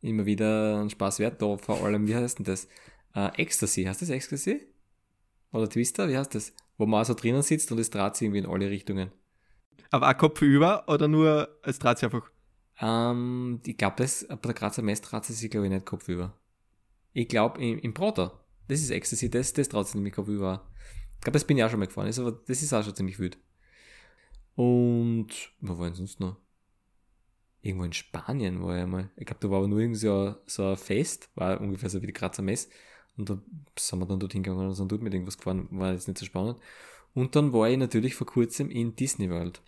Immer 0.00 0.26
wieder 0.26 0.80
ein 0.80 0.90
Spaß 0.90 1.20
wert. 1.20 1.40
Da 1.40 1.56
vor 1.56 1.84
allem, 1.84 2.08
wie 2.08 2.16
heißt 2.16 2.38
denn 2.38 2.44
das? 2.44 2.66
Äh, 3.14 3.30
Ecstasy, 3.40 3.84
heißt 3.84 4.02
das 4.02 4.10
Ecstasy? 4.10 4.66
Oder 5.52 5.68
Twister, 5.68 6.08
wie 6.08 6.16
heißt 6.16 6.34
das? 6.34 6.52
Wo 6.78 6.86
man 6.86 7.04
so 7.04 7.14
drinnen 7.14 7.42
sitzt 7.42 7.70
und 7.70 7.78
es 7.78 7.90
dreht 7.90 8.16
sich 8.16 8.26
irgendwie 8.26 8.40
in 8.40 8.46
alle 8.46 8.68
Richtungen. 8.68 9.12
Aber 9.90 10.08
auch 10.08 10.16
Kopf 10.16 10.42
über 10.42 10.88
oder 10.88 11.06
nur, 11.06 11.60
es 11.62 11.78
dreht 11.78 11.98
sich 11.98 12.06
einfach. 12.06 12.30
Ähm, 12.80 13.60
ich 13.64 13.76
glaube, 13.76 13.96
das, 13.98 14.26
bei 14.28 14.36
der 14.36 14.54
Grazer 14.54 14.82
Mess 14.82 15.00
dreht 15.02 15.24
sie 15.24 15.34
sich, 15.34 15.50
glaube 15.50 15.66
ich, 15.66 15.72
nicht 15.72 15.86
kopfüber. 15.86 16.36
Ich 17.12 17.28
glaube, 17.28 17.62
im, 17.62 17.78
im 17.78 17.94
Prater, 17.94 18.41
das 18.68 18.80
ist 18.80 18.90
Ecstasy, 18.90 19.30
das, 19.30 19.52
das 19.52 19.68
dreht 19.68 19.86
sich 19.86 19.94
nämlich 19.94 20.14
kopfüber. 20.14 20.68
Ich 21.14 21.20
glaube, 21.20 21.34
das 21.34 21.46
bin 21.46 21.58
ich 21.58 21.64
auch 21.64 21.70
schon 21.70 21.78
mal 21.78 21.86
gefahren, 21.86 22.08
ist 22.08 22.18
aber 22.18 22.32
das 22.32 22.62
ist 22.62 22.72
auch 22.72 22.82
schon 22.82 22.94
ziemlich 22.94 23.18
wild. 23.18 23.38
Und, 24.54 25.52
wo 25.60 25.78
war 25.78 25.86
denn 25.86 25.94
sonst 25.94 26.20
noch? 26.20 26.36
Irgendwo 27.62 27.84
in 27.84 27.92
Spanien 27.92 28.62
war 28.62 28.76
ich 28.76 28.82
einmal. 28.82 29.10
Ich 29.16 29.26
glaube, 29.26 29.40
da 29.40 29.50
war 29.50 29.58
aber 29.58 29.68
nur 29.68 29.78
irgendwie 29.78 30.00
so 30.00 30.34
so 30.46 30.66
ein 30.66 30.76
Fest, 30.76 31.30
war 31.36 31.60
ungefähr 31.60 31.88
so 31.90 32.02
wie 32.02 32.06
die 32.06 32.12
Grazer 32.12 32.42
Mess. 32.42 32.68
Und 33.16 33.30
da 33.30 33.40
sind 33.78 33.98
wir 33.98 34.06
dann 34.06 34.18
dort 34.18 34.32
hingegangen 34.32 34.66
und 34.66 34.74
sind 34.74 34.90
dort 34.90 35.02
mit 35.02 35.12
irgendwas 35.12 35.38
gefahren, 35.38 35.68
war 35.70 35.92
jetzt 35.92 36.08
nicht 36.08 36.18
so 36.18 36.26
spannend. 36.26 36.58
Und 37.14 37.36
dann 37.36 37.52
war 37.52 37.68
ich 37.68 37.76
natürlich 37.76 38.14
vor 38.14 38.26
kurzem 38.26 38.70
in 38.70 38.96
Disney 38.96 39.30
World. 39.30 39.60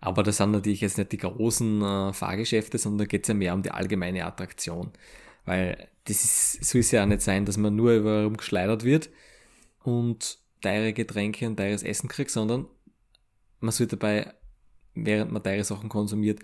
Aber 0.00 0.22
das 0.22 0.36
sind 0.36 0.50
natürlich 0.50 0.82
jetzt 0.82 0.98
nicht 0.98 1.12
die 1.12 1.16
großen 1.16 1.82
äh, 1.82 2.12
Fahrgeschäfte, 2.12 2.76
sondern 2.76 2.98
da 2.98 3.04
geht 3.06 3.22
es 3.22 3.28
ja 3.28 3.34
mehr 3.34 3.54
um 3.54 3.62
die 3.62 3.70
allgemeine 3.70 4.26
Attraktion. 4.26 4.92
Weil 5.44 5.88
das 6.04 6.24
ist, 6.24 6.64
soll 6.64 6.80
es 6.80 6.90
ja 6.90 7.02
auch 7.02 7.06
nicht 7.06 7.22
sein, 7.22 7.44
dass 7.44 7.56
man 7.56 7.76
nur 7.76 7.92
überall 7.92 8.24
rumgeschleudert 8.24 8.84
wird 8.84 9.10
und 9.82 10.38
teure 10.60 10.92
Getränke 10.92 11.46
und 11.46 11.56
teures 11.56 11.82
Essen 11.82 12.08
kriegt, 12.08 12.30
sondern 12.30 12.66
man 13.60 13.72
soll 13.72 13.86
dabei, 13.86 14.34
während 14.94 15.32
man 15.32 15.42
teure 15.42 15.64
Sachen 15.64 15.88
konsumiert, 15.88 16.40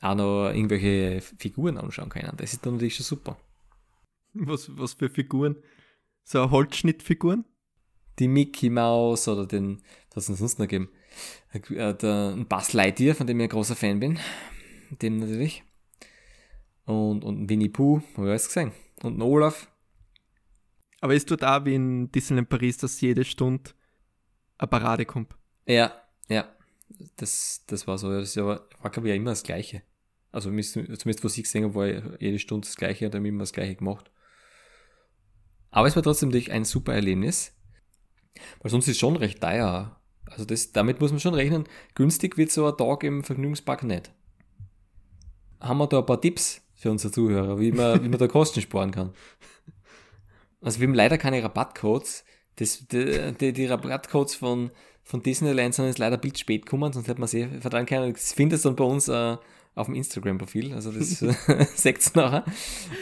auch 0.00 0.14
noch 0.14 0.50
irgendwelche 0.50 1.20
Figuren 1.20 1.76
anschauen 1.76 2.08
können. 2.08 2.32
Das 2.36 2.52
ist 2.52 2.64
dann 2.64 2.74
natürlich 2.74 2.96
schon 2.96 3.04
super. 3.04 3.36
Was, 4.32 4.76
was 4.76 4.94
für 4.94 5.10
Figuren? 5.10 5.56
So 6.24 6.50
Holzschnittfiguren? 6.50 7.44
Die 8.18 8.28
Mickey 8.28 8.70
Mouse 8.70 9.28
oder 9.28 9.46
den, 9.46 9.82
was 10.14 10.28
es 10.28 10.38
sonst 10.38 10.58
noch 10.58 10.68
geben? 10.68 10.90
Äh, 11.52 11.94
der, 11.94 12.34
ein 12.36 12.46
Buzz 12.46 12.72
Lightyear, 12.72 13.14
von 13.14 13.26
dem 13.26 13.40
ich 13.40 13.44
ein 13.44 13.50
großer 13.50 13.76
Fan 13.76 14.00
bin. 14.00 14.18
Dem 15.02 15.18
natürlich. 15.18 15.64
Und, 16.90 17.24
und 17.24 17.48
Winnie 17.48 17.68
Pooh, 17.68 18.02
habe 18.16 18.26
ich 18.26 18.30
alles 18.30 18.46
gesehen. 18.46 18.72
Und 19.02 19.18
ein 19.18 19.22
Olaf. 19.22 19.70
Aber 21.00 21.14
ist 21.14 21.30
dort 21.30 21.44
auch 21.44 21.64
wie 21.64 21.74
in 21.74 22.10
Disneyland 22.12 22.48
Paris, 22.48 22.76
dass 22.76 23.00
jede 23.00 23.24
Stunde 23.24 23.70
eine 24.58 24.68
Parade 24.68 25.06
kommt? 25.06 25.34
Ja, 25.66 25.92
ja. 26.28 26.48
Das, 27.16 27.64
das 27.66 27.86
war 27.86 27.96
so. 27.96 28.10
Das 28.12 28.36
war, 28.36 28.66
war 28.82 28.90
glaube 28.90 29.08
ich, 29.08 29.10
ja 29.10 29.16
immer 29.16 29.30
das 29.30 29.44
Gleiche. 29.44 29.82
Also 30.32 30.50
zumindest 30.50 31.24
was 31.24 31.36
ich 31.36 31.44
gesehen 31.44 31.64
habe, 31.64 31.74
war 31.74 32.20
jede 32.20 32.38
Stunde 32.38 32.66
das 32.66 32.76
Gleiche 32.76 33.06
und 33.06 33.14
haben 33.14 33.24
immer 33.24 33.40
das 33.40 33.52
Gleiche 33.52 33.76
gemacht. 33.76 34.10
Aber 35.70 35.86
es 35.86 35.96
war 35.96 36.02
trotzdem 36.02 36.28
natürlich 36.28 36.52
ein 36.52 36.64
super 36.64 36.94
Erlebnis. 36.94 37.52
Weil 38.60 38.70
sonst 38.70 38.88
ist 38.88 38.94
es 38.94 38.98
schon 38.98 39.16
recht 39.16 39.40
teuer. 39.40 40.00
Also 40.26 40.44
das, 40.44 40.72
damit 40.72 41.00
muss 41.00 41.10
man 41.10 41.20
schon 41.20 41.34
rechnen. 41.34 41.64
Günstig 41.94 42.36
wird 42.36 42.50
so 42.50 42.66
ein 42.66 42.76
Tag 42.76 43.04
im 43.04 43.24
Vergnügungspark 43.24 43.84
nicht. 43.84 44.12
Haben 45.60 45.78
wir 45.78 45.86
da 45.86 46.00
ein 46.00 46.06
paar 46.06 46.20
Tipps 46.20 46.62
für 46.80 46.90
unsere 46.90 47.12
Zuhörer, 47.12 47.60
wie 47.60 47.72
man, 47.72 48.02
wie 48.02 48.08
man 48.08 48.18
da 48.18 48.26
Kosten 48.26 48.62
sparen 48.62 48.90
kann? 48.90 49.12
Also 50.62 50.80
wir 50.80 50.88
haben 50.88 50.94
leider 50.94 51.18
keine 51.18 51.42
Rabattcodes. 51.42 52.24
Das, 52.56 52.86
die, 52.86 53.32
die, 53.38 53.52
die 53.52 53.66
Rabattcodes 53.66 54.34
von, 54.34 54.70
von 55.04 55.22
Disneyland 55.22 55.74
sind 55.74 55.86
jetzt 55.86 55.98
leider 55.98 56.16
ein 56.16 56.22
bisschen 56.22 56.38
spät 56.38 56.64
gekommen, 56.64 56.90
sonst 56.90 57.06
hätte 57.06 57.20
man 57.20 57.28
sie 57.28 57.46
vertrauen 57.60 57.84
können. 57.84 58.14
Das 58.14 58.32
findet 58.32 58.64
dann 58.64 58.76
bei 58.76 58.84
uns 58.84 59.08
äh, 59.08 59.36
auf 59.74 59.86
dem 59.86 59.94
Instagram-Profil, 59.94 60.72
also 60.72 60.90
das 60.90 61.10
seht 61.74 61.98
ihr 62.16 62.22
nachher. 62.22 62.44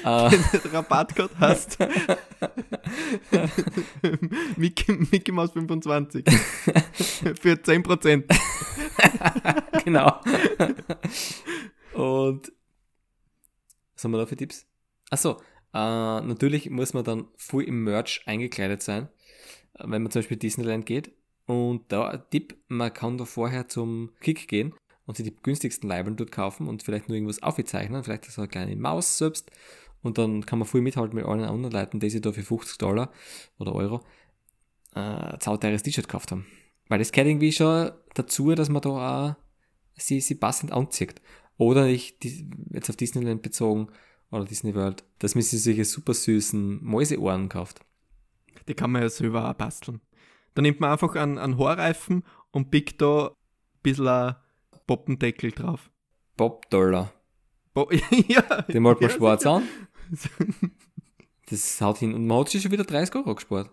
Äh, 0.05 0.37
Rabattcode 0.73 1.39
hast. 1.39 1.79
Mickey, 4.57 4.93
Mickey 5.13 5.31
Mouse 5.31 5.53
25. 5.53 6.25
Für 7.41 7.55
10%. 7.55 8.25
genau. 9.85 10.21
Und 11.95 12.53
was 13.99 14.05
haben 14.05 14.13
wir 14.13 14.19
da 14.19 14.27
für 14.27 14.37
Tipps? 14.37 14.65
Achso, 15.11 15.41
äh, 15.75 16.21
natürlich 16.21 16.71
muss 16.71 16.95
man 16.95 17.03
dann 17.03 17.27
voll 17.37 17.65
im 17.65 17.83
Merch 17.83 18.23
eingekleidet 18.27 18.81
sein, 18.81 19.09
wenn 19.75 20.03
man 20.03 20.13
zum 20.13 20.21
Beispiel 20.21 20.37
Disneyland 20.37 20.87
geht. 20.87 21.13
Und 21.47 21.91
da 21.91 22.09
ein 22.09 22.23
Tipp, 22.31 22.57
man 22.69 22.95
kann 22.95 23.19
da 23.19 23.25
vorher 23.25 23.67
zum 23.67 24.13
Kick 24.21 24.47
gehen 24.47 24.73
und 25.07 25.17
sich 25.17 25.27
die 25.27 25.35
günstigsten 25.35 25.89
Leibeln 25.89 26.17
dort 26.17 26.31
kaufen 26.31 26.69
und 26.69 26.85
vielleicht 26.85 27.09
nur 27.09 27.17
irgendwas 27.17 27.43
aufzeichnen, 27.43 28.05
vielleicht 28.05 28.27
so 28.27 28.41
eine 28.41 28.49
kleine 28.49 28.77
Maus 28.77 29.19
selbst. 29.19 29.51
Und 30.01 30.17
dann 30.19 30.47
kann 30.47 30.61
man 30.61 30.69
voll 30.69 30.81
mithalten 30.81 31.17
mit 31.17 31.25
allen 31.25 31.43
anderen 31.43 31.73
Leuten, 31.73 31.99
die 31.99 32.11
sich 32.11 32.21
da 32.21 32.31
für 32.31 32.43
50 32.45 32.79
Dollar 32.79 33.11
oder 33.59 33.75
Euro 33.75 34.05
äh, 34.95 35.01
ein 35.01 35.41
sauteures 35.41 35.83
T-Shirt 35.83 36.07
gekauft 36.07 36.31
haben. 36.31 36.47
Weil 36.89 37.01
das 37.01 37.11
gehört 37.11 37.29
irgendwie 37.29 37.51
schon 37.51 37.91
dazu, 38.15 38.55
dass 38.55 38.69
man 38.69 38.83
da 38.83 38.91
auch 38.91 39.35
sie, 39.97 40.21
sie 40.21 40.37
passend 40.37 40.71
anzieht. 40.71 41.21
Oder 41.59 41.87
ich, 41.87 42.17
jetzt 42.71 42.89
auf 42.89 42.97
Disneyland 42.97 43.43
bezogen, 43.43 43.89
oder 44.31 44.45
Disney 44.45 44.75
World, 44.75 45.05
dass 45.19 45.35
man 45.35 45.43
sich 45.43 45.63
solche 45.63 45.85
super 45.85 46.15
süßen 46.15 46.85
Mäuseohren 46.85 47.49
kauft. 47.49 47.81
Die 48.69 48.75
kann 48.75 48.93
man 48.93 49.03
ja 49.03 49.09
selber 49.09 49.49
auch 49.49 49.55
basteln. 49.55 50.01
Da 50.55 50.63
nimmt 50.63 50.81
man 50.81 50.93
einfach 50.93 51.15
einen, 51.17 51.39
einen 51.39 51.59
Haarreifen 51.59 52.25
und 52.51 52.71
pickt 52.71 53.01
da 53.01 53.29
ein 53.29 53.35
bisschen 53.83 54.09
ein 54.09 54.35
Poppendeckel 54.87 55.53
drauf. 55.53 55.91
Bob-Dollar. 56.37 57.13
Bo 57.75 57.91
ja. 58.29 58.63
Den 58.63 58.83
malt 58.83 59.01
man 59.01 59.11
ja, 59.11 59.17
schwarz 59.17 59.47
an. 59.47 59.63
Das 61.49 61.81
haut 61.81 61.99
hin. 61.99 62.15
Und 62.15 62.27
man 62.27 62.41
hat 62.41 62.51
sich 62.51 62.63
schon 62.63 62.73
wieder 62.73 62.85
30 62.85 63.15
Euro 63.17 63.35
gespart. 63.35 63.71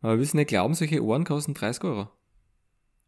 Aber 0.00 0.12
wir 0.12 0.18
müssen 0.18 0.36
nicht 0.36 0.48
glauben, 0.48 0.74
solche 0.74 1.02
Ohren 1.02 1.24
kosten 1.24 1.54
30 1.54 1.82
Euro. 1.84 2.08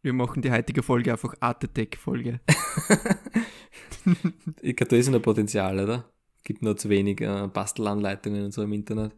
Wir 0.01 0.13
machen 0.13 0.41
die 0.41 0.51
heutige 0.51 0.83
Folge 0.83 1.11
einfach 1.11 1.35
Art 1.39 1.63
Attack-Folge. 1.63 2.41
ich 4.61 4.75
glaube, 4.75 4.89
da 4.89 4.95
ist 4.95 5.09
noch 5.09 5.21
Potenzial, 5.21 5.79
oder? 5.79 6.09
Gibt 6.43 6.61
noch 6.61 6.75
zu 6.75 6.89
wenig 6.89 7.21
äh, 7.21 7.47
Bastelanleitungen 7.47 8.45
und 8.45 8.51
so 8.51 8.63
im 8.63 8.73
Internet. 8.73 9.15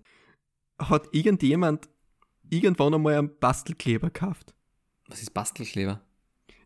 Hat 0.80 1.08
irgendjemand 1.12 1.90
irgendwann 2.50 2.94
einmal 2.94 3.16
einen 3.16 3.38
Bastelkleber 3.40 4.08
gekauft? 4.08 4.54
Was 5.08 5.22
ist 5.22 5.34
Bastelkleber? 5.34 6.02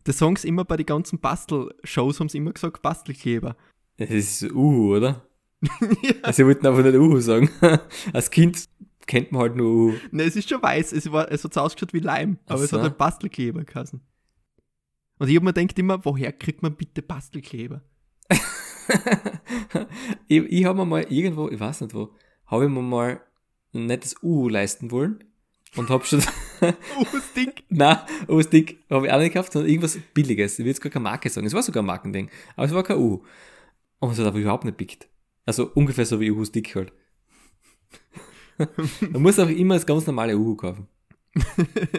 Die 0.06 0.12
Songs 0.12 0.44
immer 0.44 0.64
bei 0.64 0.76
den 0.76 0.86
ganzen 0.86 1.20
Bastelshows 1.20 2.20
haben 2.20 2.28
sie 2.28 2.38
immer 2.38 2.52
gesagt 2.52 2.82
Bastelkleber. 2.82 3.56
Das 3.98 4.10
ist 4.10 4.42
Uhu, 4.44 4.96
oder? 4.96 5.26
ja. 5.60 6.12
Also 6.22 6.36
sie 6.36 6.46
wollten 6.46 6.66
einfach 6.66 6.82
nicht 6.82 6.96
Uhu 6.96 7.20
sagen. 7.20 7.50
Als 8.12 8.30
Kind 8.30 8.68
kennt 9.06 9.32
man 9.32 9.42
halt 9.42 9.56
nur 9.56 9.70
Uhu. 9.70 9.94
Ne, 10.10 10.24
es 10.24 10.36
ist 10.36 10.48
schon 10.48 10.62
weiß, 10.62 10.92
es, 10.92 11.10
war, 11.10 11.30
es 11.30 11.44
hat 11.44 11.56
ausgeschaut 11.58 11.92
wie 11.92 12.00
Leim, 12.00 12.38
aber 12.46 12.58
so. 12.58 12.64
es 12.64 12.72
hat 12.72 12.82
ein 12.82 12.96
Bastelkleber 12.96 13.64
geheißen. 13.64 14.00
Und 15.18 15.28
ich 15.28 15.36
habe 15.36 15.44
mir 15.44 15.52
gedacht 15.52 15.78
immer, 15.78 16.04
woher 16.04 16.32
kriegt 16.32 16.62
man 16.62 16.76
bitte 16.76 17.02
Bastelkleber? 17.02 17.82
ich 20.28 20.44
ich 20.44 20.64
habe 20.64 20.78
mir 20.78 20.86
mal 20.86 21.06
irgendwo, 21.08 21.48
ich 21.48 21.58
weiß 21.58 21.82
nicht 21.82 21.94
wo, 21.94 22.14
habe 22.46 22.64
ich 22.64 22.70
mir 22.70 22.82
mal 22.82 23.20
ein 23.74 23.86
nettes 23.86 24.16
Uhu 24.22 24.48
leisten 24.48 24.90
wollen 24.90 25.24
und 25.76 25.90
habe 25.90 26.04
schon. 26.04 26.22
U-Stick? 27.14 27.64
Nein, 27.68 27.98
U-Stick 28.28 28.84
habe 28.90 29.06
ich 29.06 29.12
auch 29.12 29.18
nicht 29.18 29.32
gekauft, 29.32 29.52
sondern 29.52 29.70
irgendwas 29.70 29.98
Billiges. 30.14 30.58
Ich 30.58 30.64
will 30.64 30.68
jetzt 30.68 30.80
gar 30.80 30.90
keine 30.90 31.04
Marke 31.04 31.28
sagen. 31.28 31.46
Es 31.46 31.54
war 31.54 31.62
sogar 31.62 31.82
ein 31.82 31.86
Markending, 31.86 32.30
aber 32.56 32.66
es 32.66 32.74
war 32.74 32.82
kein 32.82 32.98
U. 32.98 33.24
Und 33.98 34.12
es 34.12 34.18
hat 34.18 34.26
aber 34.26 34.38
überhaupt 34.38 34.64
nicht 34.64 34.76
pickt. 34.76 35.08
Also 35.44 35.70
ungefähr 35.74 36.06
so 36.06 36.20
wie 36.20 36.30
U-Stick 36.30 36.74
halt. 36.74 36.92
Man 39.00 39.22
muss 39.22 39.38
auch 39.38 39.48
immer 39.48 39.74
das 39.74 39.86
ganz 39.86 40.06
normale 40.06 40.36
Uhu 40.36 40.56
kaufen. 40.56 40.88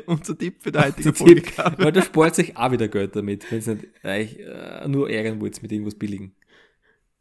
Unser 0.05 0.38
Tipp 0.38 0.62
für 0.62 0.72
die 0.72 0.79
heutige 0.79 1.13
Folge. 1.13 1.43
Weil 1.77 1.91
da 1.91 2.01
spart 2.01 2.36
sich 2.36 2.58
auch 2.58 2.72
wieder 2.72 2.88
Geld 2.88 3.15
damit, 3.15 3.50
wenn 3.51 3.60
es 3.60 3.67
nicht 3.67 3.86
euch 4.03 4.38
äh, 4.39 4.88
nur 4.88 5.10
ärgern 5.10 5.39
wollt 5.41 5.62
mit 5.62 5.72
irgendwas 5.72 5.96
Billigen. 5.96 6.36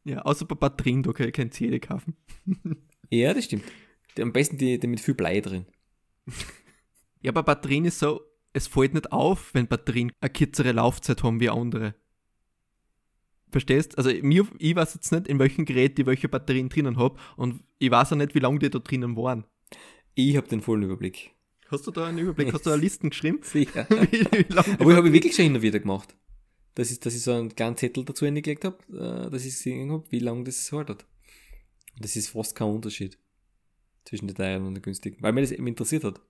Ja, 0.04 0.22
außer 0.22 0.46
bei 0.46 0.54
Batterien, 0.54 1.02
da 1.02 1.12
könnt 1.12 1.60
ihr 1.60 1.66
jede 1.66 1.80
kaufen. 1.80 2.16
ja, 3.10 3.34
das 3.34 3.44
stimmt. 3.44 3.64
Am 4.18 4.32
besten 4.32 4.56
die, 4.56 4.78
die 4.78 4.87
mit 4.87 5.00
viel 5.00 5.14
Blei 5.14 5.40
drin. 5.40 5.66
Ja, 7.20 7.32
bei 7.32 7.42
Batterien 7.42 7.84
ist 7.84 7.98
so, 7.98 8.20
es 8.52 8.68
fällt 8.68 8.94
nicht 8.94 9.10
auf, 9.10 9.52
wenn 9.52 9.66
Batterien 9.66 10.12
eine 10.20 10.30
kürzere 10.30 10.70
Laufzeit 10.70 11.25
haben 11.25 11.40
wie 11.40 11.50
andere. 11.50 11.96
Verstehst? 13.50 13.98
Also 13.98 14.10
mir, 14.22 14.46
ich 14.58 14.76
weiß 14.76 14.94
jetzt 14.94 15.10
nicht, 15.10 15.26
in 15.26 15.38
welchem 15.40 15.64
Gerät 15.64 15.98
ich 15.98 16.06
welche 16.06 16.28
Batterien 16.28 16.68
drinnen 16.68 16.96
habe 16.96 17.18
und 17.37 17.64
ich 17.80 17.90
weiß 17.90 18.12
auch 18.12 18.16
nicht, 18.16 18.37
wie 18.37 18.38
lange 18.40 18.60
die 18.60 18.70
da 18.70 18.78
drinnen 18.78 19.16
waren. 19.16 19.44
Ich 20.14 20.37
habe 20.37 20.46
den 20.46 20.60
vollen 20.60 20.84
Überblick. 20.84 21.32
Hast 21.70 21.87
du 21.87 21.90
da 21.90 22.06
einen 22.06 22.18
Überblick? 22.18 22.52
Hast 22.52 22.64
du 22.64 22.70
da 22.70 22.76
Listen 22.76 23.10
geschrieben? 23.10 23.40
Sicher. 23.42 23.87
wie, 23.90 24.20
wie 24.20 24.56
Aber 24.56 24.90
ich 24.90 24.96
habe 24.96 25.12
wirklich 25.12 25.34
schon 25.34 25.44
hin 25.44 25.56
und 25.56 25.62
wieder 25.62 25.78
gemacht. 25.78 26.14
Das 26.75 26.90
ist, 26.90 27.04
dass 27.04 27.14
ich 27.14 27.22
so 27.22 27.32
einen 27.32 27.54
kleinen 27.54 27.76
Zettel 27.76 28.04
dazu 28.04 28.25
hingelegt 28.25 28.64
habe, 28.64 28.78
äh, 28.90 29.30
dass 29.30 29.44
ich 29.44 29.52
gesehen 29.52 29.90
habe, 29.92 30.04
wie 30.10 30.20
lange 30.20 30.44
das 30.44 30.70
haltet. 30.72 31.04
Und 31.94 32.04
das 32.04 32.16
ist 32.16 32.28
fast 32.28 32.54
kein 32.54 32.68
Unterschied 32.68 33.18
zwischen 34.04 34.28
den 34.28 34.37
teuren 34.37 34.66
und 34.66 34.75
den 34.75 34.82
günstigen, 34.82 35.18
weil 35.20 35.32
mir 35.32 35.42
das 35.42 35.52
eben 35.52 35.66
interessiert 35.66 36.04
hat. 36.04 36.20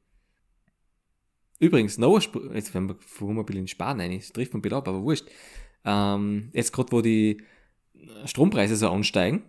Übrigens, 1.60 1.98
noch 1.98 2.16
ein 2.16 2.54
jetzt 2.54 2.74
wenn 2.74 2.88
wir 2.88 2.94
ein 2.94 3.46
bisschen 3.46 3.62
in 3.62 3.68
Sparen 3.68 4.00
rein, 4.00 4.16
das 4.16 4.32
trifft 4.32 4.52
man 4.52 4.60
ein 4.60 4.62
bisschen 4.62 4.78
ab, 4.78 4.88
aber 4.88 5.02
wurscht. 5.02 5.28
Ähm, 5.84 6.50
jetzt 6.52 6.72
gerade, 6.72 6.92
wo 6.92 7.02
die 7.02 7.42
Strompreise 8.24 8.76
so 8.76 8.88
ansteigen, 8.88 9.42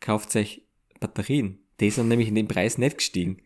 kauft 0.00 0.34
euch 0.36 0.66
Batterien. 0.98 1.58
Die 1.78 1.90
sind 1.90 2.08
nämlich 2.08 2.28
in 2.28 2.34
den 2.34 2.48
Preis 2.48 2.78
nicht 2.78 2.98
gestiegen. 2.98 3.38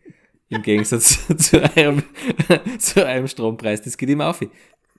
Im 0.49 0.61
Gegensatz 0.61 1.27
zu, 1.37 1.61
einem, 1.75 2.03
zu 2.79 3.05
einem 3.05 3.27
Strompreis. 3.27 3.81
Das 3.81 3.97
geht 3.97 4.09
immer 4.09 4.29
auf. 4.29 4.39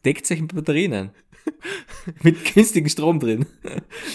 Deckt 0.04 0.30
euch 0.30 0.40
mit 0.40 0.54
Batterien 0.54 0.92
ein. 0.92 1.10
mit 2.22 2.44
günstigem 2.54 2.88
Strom 2.88 3.20
drin. 3.20 3.46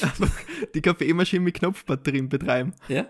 Einfach 0.02 0.32
die 0.74 0.82
Kaffeemaschine 0.82 1.42
mit 1.42 1.56
Knopfbatterien 1.56 2.28
betreiben. 2.28 2.74
Ja. 2.90 3.08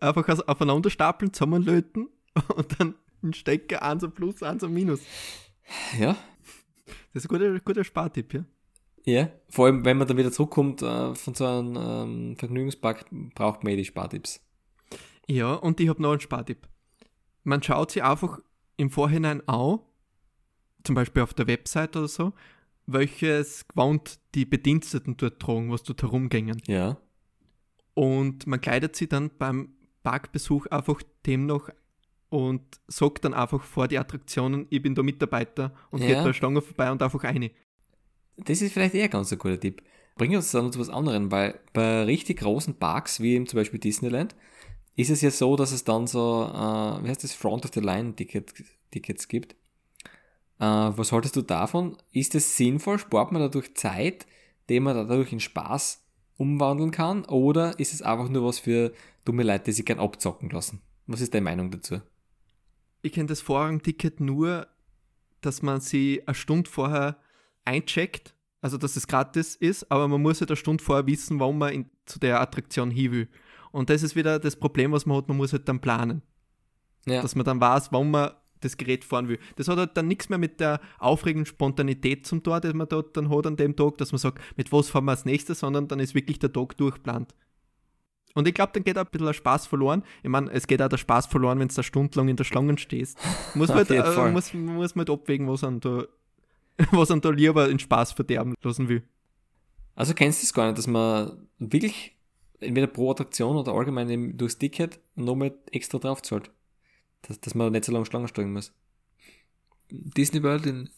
Einfach 0.00 0.26
aufeinander 0.46 0.90
stapeln, 0.90 1.32
zusammenlöten 1.32 2.08
und 2.54 2.80
dann 2.80 2.94
ein 3.22 3.34
Stecker, 3.34 3.82
eins 3.82 4.04
ein 4.04 4.12
Plus, 4.12 4.42
eins 4.42 4.64
ein 4.64 4.72
Minus. 4.72 5.00
Ja. 5.98 6.16
Das 7.12 7.24
ist 7.24 7.30
ein 7.30 7.38
guter, 7.38 7.60
guter 7.60 7.84
Spartipp, 7.84 8.34
ja. 8.34 8.44
Ja, 9.04 9.30
vor 9.48 9.66
allem, 9.66 9.84
wenn 9.84 9.98
man 9.98 10.08
dann 10.08 10.16
wieder 10.16 10.32
zurückkommt 10.32 10.82
äh, 10.82 11.14
von 11.14 11.34
so 11.34 11.46
einem 11.46 11.76
ähm, 11.76 12.36
Vergnügungspark, 12.36 13.06
braucht 13.34 13.62
man 13.62 13.72
eh 13.72 13.76
die 13.76 13.84
Spartipps. 13.84 14.45
Ja, 15.28 15.54
und 15.54 15.80
ich 15.80 15.88
habe 15.88 16.02
noch 16.02 16.12
einen 16.12 16.20
Spartipp. 16.20 16.68
Man 17.44 17.62
schaut 17.62 17.92
sich 17.92 18.02
einfach 18.02 18.38
im 18.76 18.90
Vorhinein 18.90 19.46
an, 19.48 19.80
zum 20.84 20.94
Beispiel 20.94 21.22
auf 21.22 21.34
der 21.34 21.46
Website 21.46 21.96
oder 21.96 22.08
so, 22.08 22.32
welches 22.86 23.66
Gewand 23.68 24.18
die 24.34 24.44
Bediensteten 24.44 25.16
dort 25.16 25.40
tragen, 25.40 25.70
was 25.70 25.82
dort 25.82 26.02
herumgängen. 26.02 26.62
Ja. 26.66 26.96
Und 27.94 28.46
man 28.46 28.60
kleidet 28.60 28.94
sie 28.94 29.08
dann 29.08 29.30
beim 29.38 29.74
Parkbesuch 30.02 30.66
einfach 30.66 31.02
dem 31.24 31.46
noch 31.46 31.70
und 32.28 32.62
sagt 32.86 33.24
dann 33.24 33.34
einfach 33.34 33.62
vor 33.62 33.88
die 33.88 33.98
Attraktionen, 33.98 34.66
ich 34.70 34.82
bin 34.82 34.94
der 34.94 35.04
Mitarbeiter 35.04 35.72
und 35.90 36.02
ja. 36.02 36.08
geht 36.08 36.18
bei 36.18 36.24
der 36.24 36.32
Stange 36.32 36.60
vorbei 36.60 36.90
und 36.90 37.02
einfach 37.02 37.24
eine. 37.24 37.50
Das 38.36 38.60
ist 38.60 38.72
vielleicht 38.72 38.94
eher 38.94 39.08
ganz 39.08 39.32
ein 39.32 39.38
guter 39.38 39.58
Tipp. 39.58 39.82
Bringen 40.16 40.36
uns 40.36 40.50
dann 40.50 40.72
zu 40.72 40.78
was 40.78 40.90
anderem, 40.90 41.30
weil 41.30 41.58
bei 41.72 42.04
richtig 42.04 42.38
großen 42.38 42.74
Parks, 42.74 43.20
wie 43.20 43.34
eben 43.34 43.46
zum 43.46 43.58
Beispiel 43.58 43.80
Disneyland, 43.80 44.34
ist 44.96 45.10
es 45.10 45.20
ja 45.20 45.30
so, 45.30 45.56
dass 45.56 45.72
es 45.72 45.84
dann 45.84 46.06
so, 46.06 46.50
äh, 46.52 47.04
wie 47.04 47.08
heißt 47.08 47.22
das, 47.22 47.34
Front 47.34 47.64
of 47.64 47.70
the 47.74 47.80
Line 47.80 48.16
Ticket, 48.16 48.52
Tickets 48.90 49.28
gibt. 49.28 49.52
Äh, 50.58 50.64
was 50.64 51.12
haltest 51.12 51.36
du 51.36 51.42
davon? 51.42 51.96
Ist 52.12 52.34
es 52.34 52.56
sinnvoll? 52.56 52.98
Spart 52.98 53.30
man 53.30 53.42
dadurch 53.42 53.74
Zeit, 53.74 54.26
den 54.70 54.82
man 54.82 54.96
dadurch 54.96 55.32
in 55.32 55.40
Spaß 55.40 56.02
umwandeln 56.38 56.90
kann? 56.90 57.26
Oder 57.26 57.78
ist 57.78 57.92
es 57.92 58.00
einfach 58.02 58.30
nur 58.30 58.46
was 58.46 58.58
für 58.58 58.92
dumme 59.26 59.42
Leute, 59.42 59.64
die 59.64 59.72
sich 59.72 59.84
gern 59.84 60.00
abzocken 60.00 60.48
lassen? 60.48 60.80
Was 61.06 61.20
ist 61.20 61.34
deine 61.34 61.44
Meinung 61.44 61.70
dazu? 61.70 62.00
Ich 63.02 63.12
kenne 63.12 63.26
das 63.26 63.42
Vorrangticket 63.42 64.20
nur, 64.20 64.66
dass 65.42 65.62
man 65.62 65.80
sie 65.80 66.22
eine 66.26 66.34
Stunde 66.34 66.68
vorher 66.68 67.18
eincheckt, 67.64 68.34
also 68.62 68.78
dass 68.78 68.96
es 68.96 69.06
gratis 69.06 69.54
ist, 69.54 69.90
aber 69.92 70.08
man 70.08 70.22
muss 70.22 70.40
halt 70.40 70.50
eine 70.50 70.56
Stunde 70.56 70.82
vorher 70.82 71.06
wissen, 71.06 71.38
warum 71.38 71.58
man 71.58 71.72
in, 71.72 71.90
zu 72.06 72.18
der 72.18 72.40
Attraktion 72.40 72.90
hin 72.90 73.12
will. 73.12 73.28
Und 73.76 73.90
das 73.90 74.02
ist 74.02 74.16
wieder 74.16 74.38
das 74.38 74.56
Problem, 74.56 74.92
was 74.92 75.04
man 75.04 75.18
hat, 75.18 75.28
man 75.28 75.36
muss 75.36 75.52
halt 75.52 75.68
dann 75.68 75.80
planen. 75.80 76.22
Ja. 77.04 77.20
Dass 77.20 77.34
man 77.34 77.44
dann 77.44 77.60
weiß, 77.60 77.92
warum 77.92 78.10
man 78.10 78.30
das 78.60 78.78
Gerät 78.78 79.04
fahren 79.04 79.28
will. 79.28 79.38
Das 79.56 79.68
hat 79.68 79.76
halt 79.76 79.98
dann 79.98 80.08
nichts 80.08 80.30
mehr 80.30 80.38
mit 80.38 80.60
der 80.60 80.80
aufregenden 80.98 81.44
Spontanität 81.44 82.26
zum 82.26 82.42
Tor, 82.42 82.62
die 82.62 82.72
man 82.72 82.88
dort 82.88 83.14
dann 83.18 83.28
hat 83.28 83.46
an 83.46 83.58
dem 83.58 83.76
Tag, 83.76 83.98
dass 83.98 84.12
man 84.12 84.18
sagt, 84.18 84.42
mit 84.56 84.72
was 84.72 84.88
fahren 84.88 85.04
wir 85.04 85.10
als 85.10 85.26
nächstes, 85.26 85.58
sondern 85.58 85.88
dann 85.88 86.00
ist 86.00 86.14
wirklich 86.14 86.38
der 86.38 86.54
Tag 86.54 86.74
durchplant. 86.78 87.34
Und 88.32 88.48
ich 88.48 88.54
glaube, 88.54 88.72
dann 88.72 88.82
geht 88.82 88.96
auch 88.96 89.04
ein 89.04 89.10
bisschen 89.10 89.26
der 89.26 89.34
Spaß 89.34 89.66
verloren. 89.66 90.02
Ich 90.22 90.30
meine, 90.30 90.50
es 90.52 90.66
geht 90.66 90.80
auch 90.80 90.88
der 90.88 90.96
Spaß 90.96 91.26
verloren, 91.26 91.58
wenn 91.58 91.68
du 91.68 91.74
da 91.74 91.82
stundenlang 91.82 92.28
in 92.28 92.36
der 92.36 92.44
Schlange 92.44 92.78
stehst. 92.78 93.18
Muss 93.54 93.68
man, 93.68 93.76
halt, 93.76 93.90
äh, 93.90 94.30
muss, 94.30 94.54
muss 94.54 94.94
man 94.94 95.06
halt 95.06 95.10
abwägen, 95.10 95.46
was 95.48 95.60
man 95.60 95.80
da, 95.80 96.06
was 96.92 97.10
man 97.10 97.20
da 97.20 97.28
lieber 97.28 97.68
in 97.68 97.78
Spaß 97.78 98.12
verderben 98.12 98.54
lassen 98.62 98.88
will. 98.88 99.02
Also 99.94 100.14
kennst 100.14 100.40
du 100.40 100.46
es 100.46 100.54
gar 100.54 100.64
nicht, 100.64 100.78
dass 100.78 100.86
man 100.86 101.46
wirklich 101.58 102.15
entweder 102.60 102.86
pro 102.86 103.10
Attraktion 103.10 103.56
oder 103.56 103.72
allgemein 103.72 104.36
durchs 104.36 104.58
Ticket 104.58 105.00
nochmal 105.14 105.54
extra 105.72 105.98
drauf 105.98 106.22
zahlt? 106.22 106.50
Dass, 107.22 107.40
dass 107.40 107.54
man 107.54 107.72
nicht 107.72 107.84
so 107.84 107.92
lange 107.92 108.06
Schlange 108.06 108.28
steigen 108.28 108.52
muss. 108.52 108.72
Disney 109.90 110.42
World 110.42 110.66
in, 110.66 110.90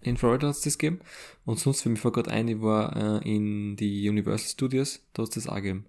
in 0.00 0.16
Florida 0.16 0.48
hat 0.48 0.56
es 0.56 0.62
das 0.62 0.78
gegeben. 0.78 1.00
Und 1.44 1.58
sonst, 1.58 1.82
für 1.82 1.88
mich 1.88 2.04
war 2.04 2.12
gerade 2.12 2.30
ein, 2.30 2.48
ich 2.48 2.60
war 2.60 3.22
äh, 3.22 3.28
in 3.28 3.76
die 3.76 4.08
Universal 4.08 4.48
Studios, 4.48 5.00
da 5.12 5.22
hat 5.22 5.30
es 5.30 5.34
das 5.34 5.48
auch 5.48 5.56
gegeben. 5.56 5.86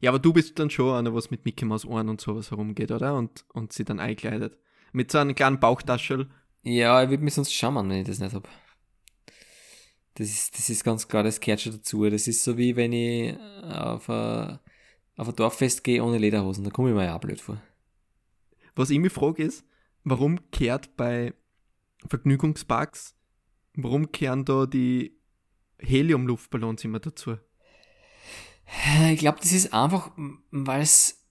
Ja, 0.00 0.10
aber 0.10 0.18
du 0.18 0.32
bist 0.32 0.58
dann 0.58 0.70
schon 0.70 0.94
einer, 0.94 1.14
was 1.14 1.30
mit 1.30 1.44
Mickey 1.44 1.64
Mouse 1.64 1.84
Ohren 1.84 2.08
und 2.08 2.20
sowas 2.20 2.50
herumgeht, 2.50 2.90
oder? 2.90 3.14
Und, 3.16 3.44
und 3.52 3.72
sie 3.72 3.84
dann 3.84 4.00
einkleidet. 4.00 4.56
Mit 4.92 5.12
so 5.12 5.18
einem 5.18 5.34
kleinen 5.34 5.60
Bauchtaschel. 5.60 6.30
Ja, 6.62 7.02
ich 7.02 7.10
würde 7.10 7.22
mich 7.22 7.34
sonst 7.34 7.52
schauen, 7.52 7.88
wenn 7.88 8.00
ich 8.00 8.06
das 8.06 8.18
nicht 8.18 8.34
hab. 8.34 8.48
Das 10.20 10.28
ist, 10.28 10.58
das 10.58 10.68
ist 10.68 10.84
ganz 10.84 11.08
klar, 11.08 11.22
das 11.22 11.40
gehört 11.40 11.62
schon 11.62 11.72
dazu. 11.72 12.10
Das 12.10 12.28
ist 12.28 12.44
so 12.44 12.58
wie 12.58 12.76
wenn 12.76 12.92
ich 12.92 13.34
auf 13.62 14.10
ein, 14.10 14.58
auf 15.16 15.28
ein 15.28 15.34
Dorffest 15.34 15.82
gehe 15.82 16.04
ohne 16.04 16.18
Lederhosen. 16.18 16.62
Da 16.62 16.68
komme 16.68 16.90
ich 16.90 16.94
mir 16.94 17.06
ja 17.06 17.16
auch 17.16 17.20
blöd 17.20 17.40
vor. 17.40 17.56
Was 18.76 18.90
ich 18.90 18.98
mich 18.98 19.14
frage 19.14 19.44
ist, 19.44 19.64
warum 20.04 20.38
kehrt 20.50 20.94
bei 20.98 21.32
Vergnügungsparks, 22.06 23.14
warum 23.76 24.12
kehren 24.12 24.44
da 24.44 24.66
die 24.66 25.16
Helium-Luftballons 25.78 26.84
immer 26.84 27.00
dazu? 27.00 27.38
Ich 29.10 29.20
glaube, 29.20 29.38
das 29.40 29.52
ist 29.52 29.72
einfach, 29.72 30.10
weil 30.50 30.82
es, 30.82 31.24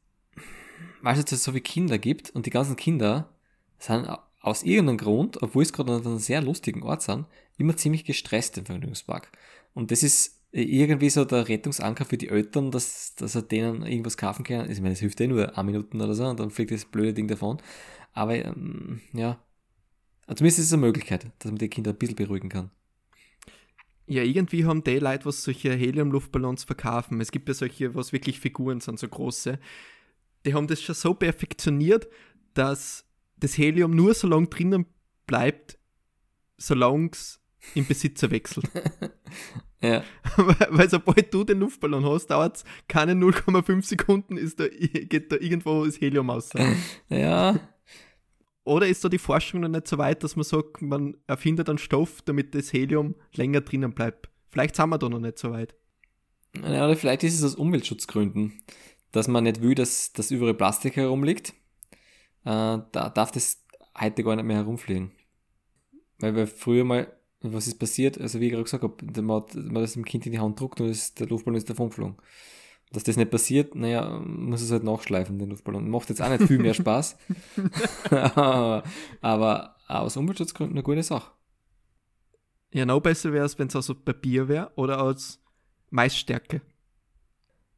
weil 1.04 1.14
es 1.14 1.20
jetzt 1.20 1.44
so 1.44 1.52
viele 1.52 1.62
Kinder 1.62 2.00
gibt 2.00 2.32
und 2.32 2.48
die 2.48 2.52
ganzen 2.52 2.76
Kinder 2.76 3.38
sind 3.78 4.10
aus 4.50 4.64
irgendeinem 4.64 4.98
Grund, 4.98 5.42
obwohl 5.42 5.64
es 5.64 5.74
gerade 5.74 5.94
an 5.94 6.06
einem 6.06 6.20
sehr 6.20 6.42
lustigen 6.42 6.84
Ort 6.84 7.02
sind, 7.02 7.26
immer 7.58 7.76
ziemlich 7.78 8.06
gestresst 8.06 8.58
im 8.58 8.66
Vergnügungspark. 8.66 9.32
Und 9.74 9.92
das 9.92 10.04
ist 10.04 10.40
irgendwie 10.52 11.10
so 11.10 11.26
der 11.26 11.48
Rettungsanker 11.48 12.06
für 12.06 12.18
die 12.18 12.30
Eltern, 12.30 12.72
dass, 12.72 13.14
dass 13.16 13.36
er 13.36 13.44
denen 13.44 13.84
irgendwas 13.84 14.18
kaufen 14.18 14.44
kann. 14.44 14.70
Ich 14.70 14.82
meine, 14.82 14.94
es 14.94 15.00
hilft 15.00 15.22
eh 15.22 15.28
nur 15.28 15.58
ein 15.58 15.66
Minuten 15.66 16.02
oder 16.02 16.16
so 16.16 16.26
und 16.26 16.40
dann 16.40 16.50
fliegt 16.50 16.72
das 16.72 16.86
blöde 16.86 17.14
Ding 17.14 17.28
davon. 17.28 17.62
Aber 18.14 18.36
ähm, 18.36 19.02
ja, 19.14 19.40
zumindest 20.28 20.60
ist 20.60 20.66
es 20.66 20.74
eine 20.74 20.82
Möglichkeit, 20.82 21.28
dass 21.40 21.52
man 21.52 21.60
die 21.60 21.70
Kinder 21.70 21.92
ein 21.92 21.98
bisschen 21.98 22.16
beruhigen 22.16 22.50
kann. 22.50 22.72
Ja, 24.08 24.24
irgendwie 24.24 24.66
haben 24.66 24.84
die 24.84 24.98
Leute, 24.98 25.26
was 25.26 25.44
solche 25.44 25.72
Helium-Luftballons 25.72 26.64
verkaufen. 26.64 27.22
Es 27.22 27.32
gibt 27.32 27.48
ja 27.48 27.54
solche, 27.54 27.94
was 27.94 28.12
wirklich 28.12 28.40
Figuren 28.40 28.82
sind, 28.82 28.98
so 28.98 29.08
große. 29.08 29.60
Die 30.46 30.54
haben 30.56 30.66
das 30.66 30.82
schon 30.82 30.96
so 30.96 31.14
perfektioniert, 31.14 32.08
dass 32.56 33.06
das 33.40 33.58
Helium 33.58 33.96
nur 33.96 34.14
so 34.14 34.28
lange 34.28 34.48
drinnen 34.48 34.86
bleibt, 35.26 35.78
solange 36.58 37.10
es 37.12 37.40
im 37.76 37.86
Besitzer 37.86 38.32
wechselt. 38.32 38.70
ja. 39.82 40.04
Weil 40.70 40.90
sobald 40.90 41.34
du 41.34 41.44
den 41.44 41.60
Luftballon 41.60 42.06
hast, 42.06 42.28
dauert 42.28 42.58
es 42.58 42.64
keine 42.88 43.14
0,5 43.14 43.82
Sekunden, 43.84 44.38
ist 44.38 44.60
da, 44.60 44.68
geht 44.68 45.32
da 45.32 45.38
irgendwo 45.38 45.86
das 45.86 46.00
Helium 46.00 46.30
aus. 46.30 46.52
ja. 47.10 47.60
Oder 48.64 48.88
ist 48.88 49.04
da 49.04 49.10
die 49.10 49.18
Forschung 49.18 49.62
noch 49.62 49.70
nicht 49.70 49.88
so 49.88 49.98
weit, 49.98 50.24
dass 50.24 50.36
man 50.36 50.44
sagt, 50.44 50.82
man 50.82 51.18
erfindet 51.28 51.70
einen 51.70 51.80
Stoff, 51.80 52.22
damit 52.22 52.54
das 52.54 52.72
Helium 52.72 53.16
länger 53.34 53.62
drinnen 53.62 53.94
bleibt? 53.94 54.30
Vielleicht 54.48 54.76
sind 54.76 54.90
wir 54.90 54.98
da 54.98 55.10
noch 55.10 55.20
nicht 55.20 55.40
so 55.40 55.52
weit. 55.52 55.76
Ja, 56.56 56.86
oder 56.86 56.96
vielleicht 56.96 57.24
ist 57.24 57.36
es 57.36 57.44
aus 57.44 57.56
Umweltschutzgründen, 57.56 58.62
dass 59.12 59.28
man 59.28 59.44
nicht 59.44 59.62
will, 59.62 59.76
dass 59.76 60.14
das 60.14 60.32
überall 60.32 60.54
Plastik 60.54 60.96
herumliegt. 60.96 61.54
Äh, 62.46 62.80
da 62.92 63.10
darf 63.14 63.32
das 63.32 63.64
heute 64.00 64.24
gar 64.24 64.36
nicht 64.36 64.46
mehr 64.46 64.58
herumfliegen. 64.58 65.12
Weil 66.20 66.36
wir 66.36 66.48
früher 66.48 66.84
mal, 66.84 67.12
was 67.42 67.68
ist 67.68 67.80
passiert? 67.80 68.20
Also 68.20 68.40
wie 68.40 68.46
ich 68.46 68.52
gerade 68.52 68.64
gesagt 68.64 68.84
habe, 68.84 69.22
man 69.22 69.42
hat, 69.42 69.56
man 69.56 69.82
das 69.82 69.94
dem 69.94 70.06
Kind 70.06 70.26
in 70.26 70.32
die 70.32 70.40
Hand 70.40 70.60
druckt 70.60 70.82
und 70.82 70.90
ist, 70.90 71.20
der 71.20 71.28
Luftballon 71.28 71.58
ist 71.58 71.70
davon 71.70 71.90
geflogen. 71.90 72.18
Dass 72.92 73.04
das 73.04 73.18
nicht 73.18 73.30
passiert, 73.30 73.76
naja, 73.76 74.20
muss 74.20 74.62
es 74.62 74.72
halt 74.72 74.84
nachschleifen, 74.84 75.38
den 75.38 75.50
Luftballon. 75.50 75.90
Macht 75.90 76.10
jetzt 76.10 76.22
auch 76.22 76.30
nicht 76.30 76.44
viel 76.44 76.60
mehr 76.60 76.74
Spaß. 76.74 77.18
aber 79.22 79.76
aus 79.88 80.18
Umweltschutzgründen 80.18 80.76
eine 80.76 80.84
gute 80.84 81.04
Sache. 81.04 81.32
Ja, 82.72 82.86
noch 82.86 83.00
besser 83.00 83.34
wäre 83.34 83.46
es, 83.46 83.58
wenn 83.58 83.68
es 83.68 83.76
aus 83.76 83.94
Papier 84.04 84.48
wäre 84.48 84.72
oder 84.76 85.02
aus 85.02 85.40
Maisstärke. 85.90 86.62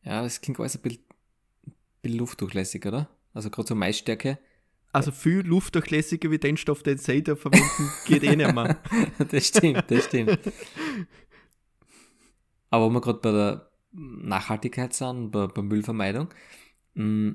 Ja, 0.03 0.21
das 0.21 0.41
klingt 0.41 0.59
alles 0.59 0.75
ein 0.75 0.81
bisschen, 0.81 1.03
ein 1.65 1.73
bisschen 2.01 2.19
luftdurchlässig, 2.19 2.85
oder? 2.85 3.09
Also 3.33 3.49
gerade 3.49 3.67
so 3.67 3.75
Maisstärke. 3.75 4.39
Also 4.93 5.11
viel 5.11 5.39
luftdurchlässiger 5.39 6.31
wie 6.31 6.37
den 6.37 6.57
Stoff, 6.57 6.83
den 6.83 6.97
sie 6.97 7.23
da 7.23 7.35
verwenden, 7.35 7.89
geht 8.05 8.23
eh 8.23 8.35
nicht 8.35 8.53
mehr. 8.53 8.77
das 9.31 9.47
stimmt, 9.47 9.85
das 9.89 10.05
stimmt. 10.05 10.39
Aber 12.69 12.87
wenn 12.87 12.93
wir 12.93 13.01
gerade 13.01 13.19
bei 13.19 13.31
der 13.31 13.71
Nachhaltigkeit 13.91 14.93
sind, 14.93 15.31
bei, 15.31 15.47
bei 15.47 15.61
Müllvermeidung, 15.61 16.33
mm, 16.95 17.31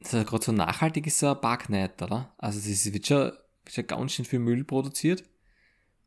das 0.00 0.14
ist 0.14 0.28
gerade 0.28 0.44
so 0.44 0.52
nachhaltig 0.52 1.06
ist 1.06 1.22
ein 1.22 1.40
Park 1.40 1.68
nicht, 1.68 2.00
oder? 2.02 2.34
Also 2.38 2.58
es 2.58 2.92
wird 2.92 3.06
schon, 3.06 3.32
wird 3.64 3.74
schon 3.74 3.86
ganz 3.86 4.12
schön 4.12 4.24
viel 4.24 4.38
Müll 4.38 4.64
produziert. 4.64 5.24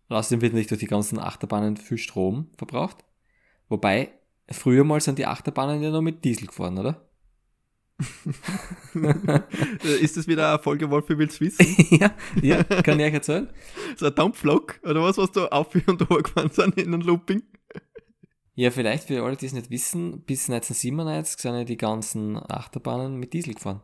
Und 0.10 0.16
außerdem 0.16 0.42
wird 0.42 0.54
nicht 0.54 0.72
durch 0.72 0.80
die 0.80 0.88
ganzen 0.88 1.20
Achterbahnen 1.20 1.78
viel 1.78 1.98
Strom 1.98 2.50
verbraucht. 2.58 3.04
Wobei, 3.70 4.12
früher 4.50 4.84
mal 4.84 5.00
sind 5.00 5.20
die 5.20 5.26
Achterbahnen 5.26 5.82
ja 5.82 5.92
noch 5.92 6.02
mit 6.02 6.24
Diesel 6.26 6.48
gefahren, 6.48 6.78
oder? 6.78 7.08
ist 10.02 10.18
das 10.18 10.28
wieder 10.28 10.50
eine 10.50 10.62
Folge 10.62 10.90
Wolf 10.90 11.08
will's 11.10 11.40
wissen? 11.40 11.66
ja, 12.00 12.12
ja, 12.42 12.64
kann 12.64 13.00
ich 13.00 13.06
euch 13.06 13.14
erzählen. 13.14 13.50
So 13.96 14.08
ein 14.08 14.16
Dampflok 14.16 14.80
oder 14.84 15.04
was, 15.04 15.18
was 15.18 15.32
da 15.32 15.46
auf 15.48 15.74
und 15.76 15.88
runter 15.88 16.24
gefahren 16.24 16.50
sind 16.52 16.78
in 16.78 16.94
einem 16.94 17.02
Looping? 17.02 17.44
Ja, 18.56 18.72
vielleicht 18.72 19.08
für 19.08 19.24
alle, 19.24 19.36
die 19.36 19.46
es 19.46 19.54
nicht 19.54 19.70
wissen, 19.70 20.22
bis 20.22 20.50
1997 20.50 21.42
sind 21.42 21.56
ja 21.56 21.64
die 21.64 21.78
ganzen 21.78 22.38
Achterbahnen 22.38 23.18
mit 23.18 23.34
Diesel 23.34 23.54
gefahren. 23.54 23.82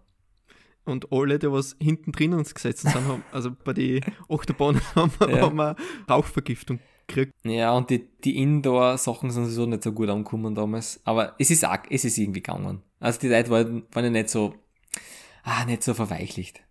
Und 0.86 1.12
alle, 1.12 1.38
die 1.38 1.52
was 1.52 1.76
hinten 1.80 2.12
drin 2.12 2.34
uns 2.34 2.54
gesetzt 2.54 2.82
sind, 2.82 2.95
haben, 2.95 3.24
also 3.32 3.52
bei 3.63 3.74
den 3.74 4.02
Achterbahnen 4.28 4.82
haben, 4.95 5.12
ja. 5.22 5.41
haben 5.41 5.58
wir 5.58 5.76
Rauchvergiftung 6.10 6.80
gekriegt. 7.10 7.34
Ja, 7.43 7.74
und 7.74 7.89
die, 7.89 8.08
die 8.24 8.38
Indoor-Sachen 8.38 9.32
sind 9.32 9.45
sowieso 9.45 9.65
nicht 9.65 9.84
so 9.84 9.91
gut 9.91 10.10
angekommen 10.10 10.56
damals. 10.56 11.02
Aber 11.04 11.36
es 11.38 11.52
ist, 11.52 11.65
auch, 11.65 11.78
es 11.89 12.06
ist 12.06 12.17
irgendwie 12.17 12.41
gegangen. 12.41 12.82
Also 13.00 13.19
die 13.19 13.28
Leute 13.28 13.50
waren, 13.50 13.84
waren 13.91 14.06
ja 14.06 14.12
nicht 14.12 14.30
so, 14.30 14.56
ah, 15.43 15.65
nicht 15.65 15.84
so 15.84 15.93
verweichlicht. 15.93 16.62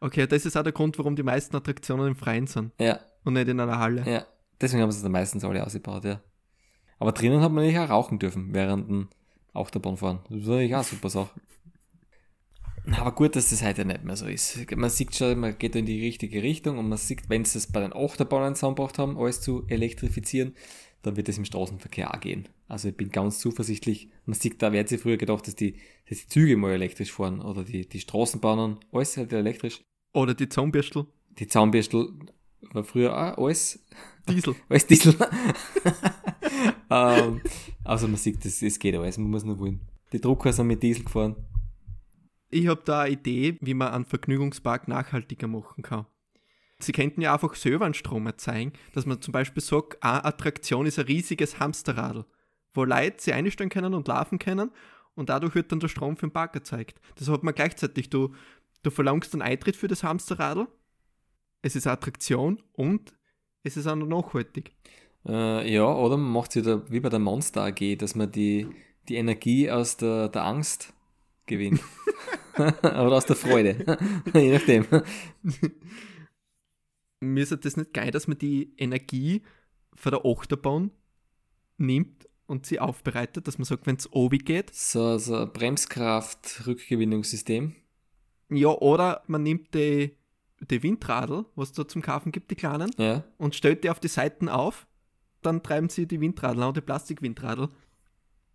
Okay, 0.00 0.26
das 0.26 0.46
ist 0.46 0.56
auch 0.56 0.62
der 0.62 0.72
Grund, 0.72 0.98
warum 0.98 1.16
die 1.16 1.22
meisten 1.22 1.56
Attraktionen 1.56 2.08
im 2.08 2.16
Freien 2.16 2.46
sind. 2.46 2.72
Ja. 2.80 3.00
Und 3.24 3.34
nicht 3.34 3.48
in 3.48 3.60
einer 3.60 3.78
Halle. 3.78 4.04
Ja, 4.10 4.26
deswegen 4.60 4.82
haben 4.82 4.90
sie 4.90 4.98
es 4.98 5.02
dann 5.02 5.12
meistens 5.12 5.44
alle 5.44 5.64
ausgebaut, 5.64 6.04
ja. 6.04 6.20
Aber 6.98 7.12
drinnen 7.12 7.40
hat 7.40 7.52
man 7.52 7.64
nicht 7.64 7.78
auch 7.78 7.90
rauchen 7.90 8.18
dürfen 8.18 8.54
während 8.54 8.88
dem 8.88 9.08
Achterbahn 9.52 9.96
Das 10.28 10.38
ist 10.38 10.48
eigentlich 10.48 10.74
auch 10.74 10.78
eine 10.78 10.84
super 10.84 11.10
Sache. 11.10 11.30
Aber 12.92 13.12
gut, 13.12 13.34
dass 13.34 13.50
das 13.50 13.64
heute 13.64 13.84
nicht 13.84 14.04
mehr 14.04 14.16
so 14.16 14.26
ist. 14.26 14.70
Man 14.76 14.90
sieht 14.90 15.14
schon, 15.14 15.40
man 15.40 15.58
geht 15.58 15.74
in 15.74 15.86
die 15.86 16.00
richtige 16.00 16.42
Richtung 16.42 16.78
und 16.78 16.88
man 16.88 16.98
sieht, 16.98 17.28
wenn 17.28 17.44
sie 17.44 17.58
es 17.58 17.66
bei 17.66 17.80
den 17.80 17.92
Achterbahnen 17.92 18.54
zusammengebracht 18.54 18.98
haben, 18.98 19.18
alles 19.18 19.40
zu 19.40 19.64
elektrifizieren, 19.66 20.54
dann 21.02 21.16
wird 21.16 21.28
es 21.28 21.38
im 21.38 21.44
Straßenverkehr 21.44 22.14
auch 22.14 22.20
gehen. 22.20 22.48
Also 22.68 22.88
ich 22.88 22.96
bin 22.96 23.10
ganz 23.10 23.38
zuversichtlich. 23.38 24.08
Man 24.24 24.34
sieht, 24.34 24.62
da 24.62 24.72
wird 24.72 24.88
sich 24.88 25.00
früher 25.00 25.16
gedacht, 25.16 25.46
dass 25.46 25.56
die, 25.56 25.74
dass 26.08 26.18
die 26.18 26.28
Züge 26.28 26.56
mal 26.56 26.72
elektrisch 26.72 27.12
fahren 27.12 27.40
oder 27.40 27.64
die, 27.64 27.88
die 27.88 28.00
Straßenbahnen, 28.00 28.78
alles 28.92 29.16
halt 29.16 29.32
elektrisch. 29.32 29.82
Oder 30.12 30.34
die 30.34 30.48
Zaunbürstel. 30.48 31.06
Die 31.38 31.46
Zaunbürstel 31.46 32.08
war 32.72 32.84
früher 32.84 33.12
auch 33.12 33.44
alles 33.44 33.84
Diesel. 34.28 34.54
alles 34.68 34.86
Diesel. 34.86 35.14
ähm, 36.90 37.40
also 37.84 38.08
man 38.08 38.16
sieht, 38.16 38.44
es, 38.44 38.62
es 38.62 38.78
geht 38.78 38.94
alles, 38.94 39.18
man 39.18 39.30
muss 39.30 39.44
nur 39.44 39.58
wollen. 39.58 39.80
Die 40.12 40.20
Drucker 40.20 40.52
sind 40.52 40.68
mit 40.68 40.82
Diesel 40.82 41.04
gefahren. 41.04 41.36
Ich 42.50 42.68
habe 42.68 42.82
da 42.84 43.02
eine 43.02 43.12
Idee, 43.12 43.58
wie 43.60 43.74
man 43.74 43.92
einen 43.92 44.04
Vergnügungspark 44.04 44.88
nachhaltiger 44.88 45.48
machen 45.48 45.82
kann. 45.82 46.06
Sie 46.78 46.92
könnten 46.92 47.22
ja 47.22 47.32
einfach 47.32 47.54
selber 47.54 47.86
einen 47.86 47.94
Strom 47.94 48.26
erzeugen, 48.26 48.72
dass 48.92 49.06
man 49.06 49.22
zum 49.22 49.32
Beispiel 49.32 49.62
sagt, 49.62 50.02
eine 50.02 50.24
Attraktion 50.24 50.86
ist 50.86 50.98
ein 50.98 51.06
riesiges 51.06 51.58
Hamsterradl 51.58 52.26
wo 52.76 52.84
Leute 52.84 53.16
sie 53.18 53.32
einstellen 53.32 53.70
können 53.70 53.94
und 53.94 54.06
laufen 54.06 54.38
können 54.38 54.70
und 55.14 55.30
dadurch 55.30 55.54
wird 55.54 55.72
dann 55.72 55.80
der 55.80 55.88
Strom 55.88 56.16
für 56.16 56.26
den 56.26 56.32
Park 56.32 56.54
erzeugt. 56.54 57.00
Das 57.16 57.28
hat 57.28 57.42
man 57.42 57.54
gleichzeitig, 57.54 58.10
du, 58.10 58.34
du 58.82 58.90
verlangst 58.90 59.32
einen 59.32 59.42
Eintritt 59.42 59.76
für 59.76 59.88
das 59.88 60.04
Hamsterradl, 60.04 60.68
es 61.62 61.74
ist 61.74 61.86
eine 61.86 61.94
Attraktion 61.94 62.62
und 62.74 63.14
es 63.62 63.76
ist 63.76 63.86
auch 63.86 63.96
noch 63.96 64.06
nachhaltig. 64.06 64.72
Äh, 65.26 65.72
ja, 65.72 65.92
oder 65.92 66.16
man 66.16 66.30
macht 66.30 66.50
es 66.50 66.56
wieder 66.56 66.88
wie 66.90 67.00
bei 67.00 67.08
der 67.08 67.18
Monster 67.18 67.64
AG, 67.64 67.96
dass 67.98 68.14
man 68.14 68.30
die, 68.30 68.68
die 69.08 69.16
Energie 69.16 69.70
aus 69.70 69.96
der, 69.96 70.28
der 70.28 70.44
Angst 70.44 70.92
gewinnt. 71.46 71.80
Oder 72.58 73.12
aus 73.12 73.26
der 73.26 73.36
Freude. 73.36 73.98
Je 74.34 74.52
nachdem. 74.52 74.86
Mir 77.20 77.42
ist 77.42 77.52
das 77.64 77.76
nicht 77.76 77.92
geil, 77.94 78.10
dass 78.10 78.26
man 78.28 78.38
die 78.38 78.74
Energie 78.76 79.42
von 79.94 80.12
der 80.12 80.24
Achterbahn 80.24 80.90
nimmt 81.78 82.28
und 82.46 82.66
sie 82.66 82.78
aufbereitet, 82.80 83.46
dass 83.48 83.58
man 83.58 83.64
sagt, 83.64 83.86
wenn 83.86 83.96
es 83.96 84.12
obi 84.12 84.38
geht. 84.38 84.74
So, 84.74 85.18
so 85.18 85.36
ein 85.36 85.52
Bremskraft-Rückgewinnungssystem. 85.52 87.74
Ja, 88.50 88.68
oder 88.68 89.22
man 89.26 89.42
nimmt 89.42 89.74
die, 89.74 90.16
die 90.60 90.82
Windradl, 90.82 91.46
was 91.56 91.70
es 91.70 91.74
da 91.74 91.88
zum 91.88 92.02
Kaufen 92.02 92.30
gibt, 92.32 92.50
die 92.50 92.54
kleinen, 92.54 92.90
Ja. 92.98 93.24
und 93.38 93.54
stellt 93.54 93.82
die 93.84 93.90
auf 93.90 94.00
die 94.00 94.08
Seiten 94.08 94.48
auf. 94.48 94.86
Dann 95.42 95.62
treiben 95.62 95.88
sie 95.88 96.06
die 96.06 96.20
Windradl 96.20 96.62
an, 96.62 96.74
die 96.74 96.80
Plastikwindradl. 96.80 97.68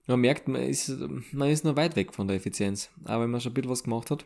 Man 0.07 0.19
merkt, 0.19 0.47
man 0.47 0.61
ist, 0.61 0.89
man 1.31 1.49
ist 1.49 1.63
noch 1.63 1.75
weit 1.75 1.95
weg 1.95 2.13
von 2.13 2.27
der 2.27 2.37
Effizienz. 2.37 2.89
Aber 3.05 3.23
wenn 3.23 3.31
man 3.31 3.41
schon 3.41 3.51
ein 3.51 3.53
bisschen 3.53 3.71
was 3.71 3.83
gemacht 3.83 4.11
hat. 4.11 4.25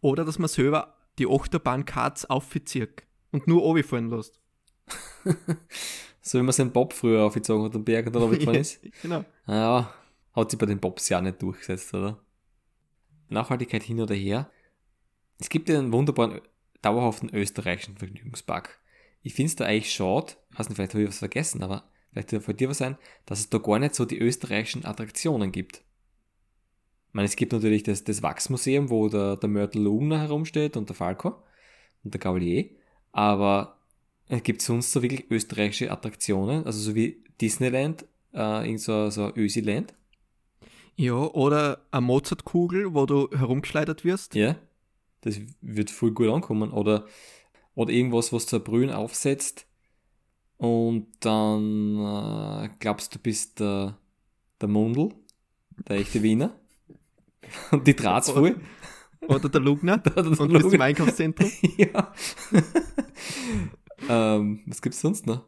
Oder 0.00 0.24
dass 0.24 0.38
man 0.38 0.48
selber 0.48 0.96
die 1.18 1.26
Achterbahn-Karts 1.26 2.26
aufzieht 2.26 3.02
und 3.30 3.46
nur 3.46 3.82
fahren 3.82 4.10
lässt. 4.10 4.40
So 6.26 6.38
wie 6.38 6.42
man 6.42 6.52
seinen 6.52 6.72
Bob 6.72 6.94
früher 6.94 7.22
aufgezogen 7.22 7.66
hat, 7.66 7.74
den 7.74 7.84
Berg 7.84 8.06
und 8.06 8.14
dann 8.14 8.22
runtergefahren 8.22 8.58
ist. 8.58 8.80
genau. 9.02 9.26
Naja, 9.46 9.92
hat 10.32 10.50
sich 10.50 10.58
bei 10.58 10.64
den 10.64 10.80
Bobs 10.80 11.10
ja 11.10 11.20
nicht 11.20 11.42
durchgesetzt, 11.42 11.92
oder? 11.92 12.18
Nachhaltigkeit 13.28 13.82
hin 13.82 14.00
oder 14.00 14.14
her. 14.14 14.50
Es 15.38 15.50
gibt 15.50 15.68
ja 15.68 15.78
einen 15.78 15.92
wunderbaren, 15.92 16.40
dauerhaften 16.80 17.28
österreichischen 17.28 17.98
Vergnügungspark. 17.98 18.80
Ich 19.20 19.34
finde 19.34 19.48
es 19.48 19.56
da 19.56 19.66
eigentlich 19.66 19.92
schade, 19.92 20.32
weiß 20.56 20.70
nicht, 20.70 20.76
vielleicht 20.76 20.94
habe 20.94 21.02
ich 21.02 21.08
was 21.10 21.18
vergessen, 21.18 21.62
aber 21.62 21.90
vielleicht 22.14 22.32
wird 22.32 22.44
von 22.44 22.56
dir 22.56 22.68
was 22.68 22.78
sein, 22.78 22.96
dass 23.26 23.40
es 23.40 23.50
da 23.50 23.58
gar 23.58 23.78
nicht 23.78 23.94
so 23.94 24.04
die 24.04 24.18
österreichischen 24.18 24.84
Attraktionen 24.84 25.52
gibt. 25.52 25.78
Ich 27.08 27.14
meine, 27.14 27.26
es 27.26 27.36
gibt 27.36 27.52
natürlich 27.52 27.82
das, 27.82 28.04
das 28.04 28.22
Wachsmuseum, 28.22 28.88
wo 28.88 29.08
der, 29.08 29.36
der 29.36 29.48
Mörtel 29.48 29.82
Lugner 29.82 30.20
herumsteht 30.20 30.76
und 30.76 30.88
der 30.88 30.96
Falco 30.96 31.42
und 32.04 32.14
der 32.14 32.20
Gaulier, 32.20 32.70
aber 33.12 33.78
es 34.28 34.42
gibt 34.42 34.62
sonst 34.62 34.92
so 34.92 35.02
wirklich 35.02 35.30
österreichische 35.30 35.90
Attraktionen, 35.90 36.64
also 36.64 36.78
so 36.78 36.94
wie 36.94 37.22
Disneyland, 37.40 38.04
äh, 38.32 38.66
irgend 38.66 38.80
so, 38.80 39.10
so 39.10 39.32
Ösiland. 39.34 39.92
Ja, 40.96 41.14
oder 41.14 41.84
eine 41.90 42.02
Mozartkugel, 42.02 42.94
wo 42.94 43.06
du 43.06 43.28
herumgeschleudert 43.36 44.04
wirst. 44.04 44.36
Ja, 44.36 44.56
das 45.22 45.40
wird 45.60 45.90
voll 45.90 46.12
gut 46.12 46.28
ankommen. 46.28 46.70
Oder, 46.70 47.06
oder 47.74 47.92
irgendwas, 47.92 48.32
was 48.32 48.46
zur 48.46 48.60
Brühen 48.60 48.90
aufsetzt 48.90 49.66
und 50.56 51.08
dann 51.20 51.98
äh, 51.98 52.68
glaubst 52.78 53.14
du 53.14 53.18
bist 53.18 53.60
der, 53.60 53.98
der 54.60 54.68
Mundl, 54.68 55.10
der 55.88 55.96
echte 55.96 56.22
Wiener. 56.22 56.54
Und 57.70 57.86
die 57.86 57.94
draht's 57.94 58.30
voll. 58.30 58.58
Oder 59.28 59.48
der 59.48 59.60
Lugner. 59.60 59.98
Der 59.98 60.16
und 60.18 60.52
bist 60.52 60.72
im. 60.72 60.80
Einkaufszentrum. 60.80 61.50
ja. 61.76 62.12
ähm, 64.08 64.62
was 64.66 64.82
gibt's 64.82 65.00
sonst 65.00 65.26
noch? 65.26 65.44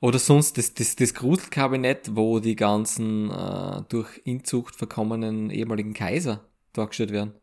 Oder 0.00 0.18
sonst 0.18 0.58
das, 0.58 0.74
das, 0.74 0.96
das 0.96 1.14
Gruselkabinett, 1.14 2.14
wo 2.14 2.40
die 2.40 2.56
ganzen 2.56 3.30
äh, 3.30 3.82
durch 3.88 4.20
Inzucht 4.24 4.76
verkommenen 4.76 5.50
ehemaligen 5.50 5.94
Kaiser 5.94 6.44
dargestellt 6.72 7.12
werden. 7.12 7.34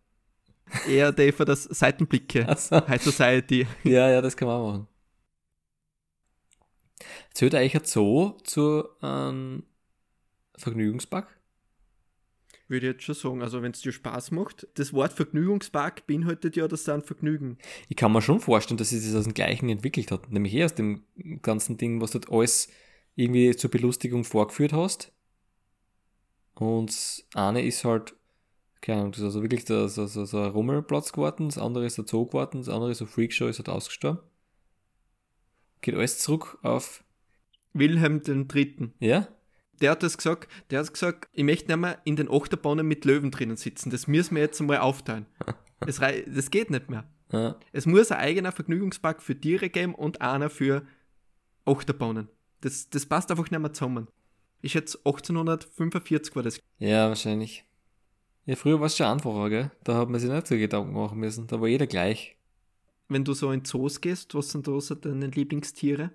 Eher 0.87 1.11
der 1.11 1.33
für 1.33 1.45
das 1.45 1.63
Seitenblicke. 1.63 2.47
Also, 2.47 2.87
High 2.87 3.01
Society. 3.01 3.67
ja, 3.83 4.09
ja, 4.09 4.21
das 4.21 4.37
kann 4.37 4.47
man 4.47 4.57
auch 4.57 4.71
machen. 4.71 4.87
Zählt 7.33 7.55
eigentlich 7.55 7.75
ein 7.75 7.85
Zoo 7.85 8.31
zu 8.43 8.85
einem 9.01 9.63
Vergnügungspark? 10.57 11.27
Würde 12.67 12.87
ich 12.87 12.93
jetzt 12.93 13.03
schon 13.03 13.15
sagen. 13.15 13.41
Also, 13.41 13.61
wenn 13.61 13.71
es 13.71 13.81
dir 13.81 13.91
Spaß 13.91 14.31
macht. 14.31 14.67
Das 14.75 14.93
Wort 14.93 15.13
Vergnügungspark 15.13 16.07
beinhaltet 16.07 16.55
ja 16.55 16.67
das 16.67 16.87
ein 16.87 17.01
Vergnügen. 17.01 17.57
Ich 17.89 17.97
kann 17.97 18.13
mir 18.13 18.21
schon 18.21 18.39
vorstellen, 18.39 18.77
dass 18.77 18.89
sich 18.89 19.03
das 19.03 19.15
aus 19.15 19.25
dem 19.25 19.33
Gleichen 19.33 19.67
entwickelt 19.69 20.11
hat. 20.11 20.31
Nämlich 20.31 20.53
eher 20.53 20.65
aus 20.65 20.75
dem 20.75 21.03
ganzen 21.41 21.77
Ding, 21.77 21.99
was 21.99 22.11
du 22.11 22.19
dort 22.19 22.31
alles 22.31 22.69
irgendwie 23.15 23.55
zur 23.55 23.69
Belustigung 23.71 24.23
vorgeführt 24.23 24.73
hast. 24.73 25.11
Und 26.55 26.89
das 26.89 27.25
eine 27.33 27.63
ist 27.63 27.83
halt, 27.83 28.15
keine 28.81 28.99
Ahnung, 28.99 29.11
das 29.13 29.19
ist 29.19 29.25
also 29.25 29.41
wirklich 29.41 29.65
der, 29.65 29.89
so, 29.89 30.05
so, 30.05 30.25
so 30.25 30.37
ein 30.37 30.51
Rummelplatz 30.51 31.11
geworden, 31.11 31.47
das 31.47 31.57
andere 31.57 31.85
ist 31.85 31.97
der 31.97 32.05
Zoo 32.07 32.25
geworden, 32.25 32.59
das 32.59 32.69
andere 32.69 32.91
ist 32.91 32.99
so 32.99 33.05
Freakshow, 33.05 33.47
ist 33.47 33.59
halt 33.59 33.69
ausgestorben. 33.69 34.21
Geht 35.81 35.95
alles 35.95 36.19
zurück 36.19 36.59
auf, 36.61 37.03
Wilhelm 37.73 38.21
III. 38.25 38.91
ja? 38.99 39.27
Der 39.81 39.91
hat 39.91 40.03
das 40.03 40.15
gesagt, 40.17 40.47
der 40.69 40.79
hat 40.79 40.93
gesagt, 40.93 41.27
ich 41.33 41.43
möchte 41.43 41.67
nicht 41.67 41.79
mehr 41.79 41.97
in 42.03 42.15
den 42.15 42.29
Achterbahnen 42.29 42.87
mit 42.87 43.03
Löwen 43.03 43.31
drinnen 43.31 43.57
sitzen. 43.57 43.89
Das 43.89 44.05
müssen 44.07 44.35
wir 44.35 44.43
jetzt 44.43 44.59
einmal 44.61 44.79
aufteilen. 44.79 45.25
Das, 45.83 45.99
das 45.99 46.51
geht 46.51 46.69
nicht 46.69 46.91
mehr. 46.91 47.05
ja. 47.31 47.55
Es 47.71 47.87
muss 47.87 48.11
ein 48.11 48.19
eigener 48.19 48.51
Vergnügungspark 48.51 49.23
für 49.23 49.35
Tiere 49.35 49.67
geben 49.71 49.95
und 49.95 50.21
einer 50.21 50.51
für 50.51 50.85
Achterbahnen. 51.65 52.27
Das, 52.61 52.91
das 52.91 53.07
passt 53.07 53.31
einfach 53.31 53.49
nicht 53.49 53.59
mehr 53.59 53.73
zusammen. 53.73 54.07
Ich 54.61 54.73
schätze, 54.73 54.99
1845 54.99 56.35
war 56.35 56.43
das. 56.43 56.59
Ja, 56.77 57.07
wahrscheinlich. 57.07 57.65
Ja, 58.45 58.55
früher 58.55 58.79
war 58.79 58.85
es 58.85 58.95
schon 58.97 59.07
einfacher, 59.07 59.49
gell? 59.49 59.71
Da 59.83 59.95
hat 59.95 60.09
man 60.09 60.19
sich 60.19 60.29
nicht 60.29 60.45
so 60.45 60.55
Gedanken 60.55 60.93
machen 60.93 61.17
müssen. 61.17 61.47
Da 61.47 61.59
war 61.59 61.67
jeder 61.67 61.87
gleich. 61.87 62.37
Wenn 63.09 63.23
du 63.23 63.33
so 63.33 63.51
in 63.51 63.65
Zoos 63.65 64.01
gehst, 64.01 64.35
was 64.35 64.51
sind 64.51 64.67
da 64.67 64.79
so 64.79 64.93
deine 64.93 65.27
Lieblingstiere? 65.27 66.11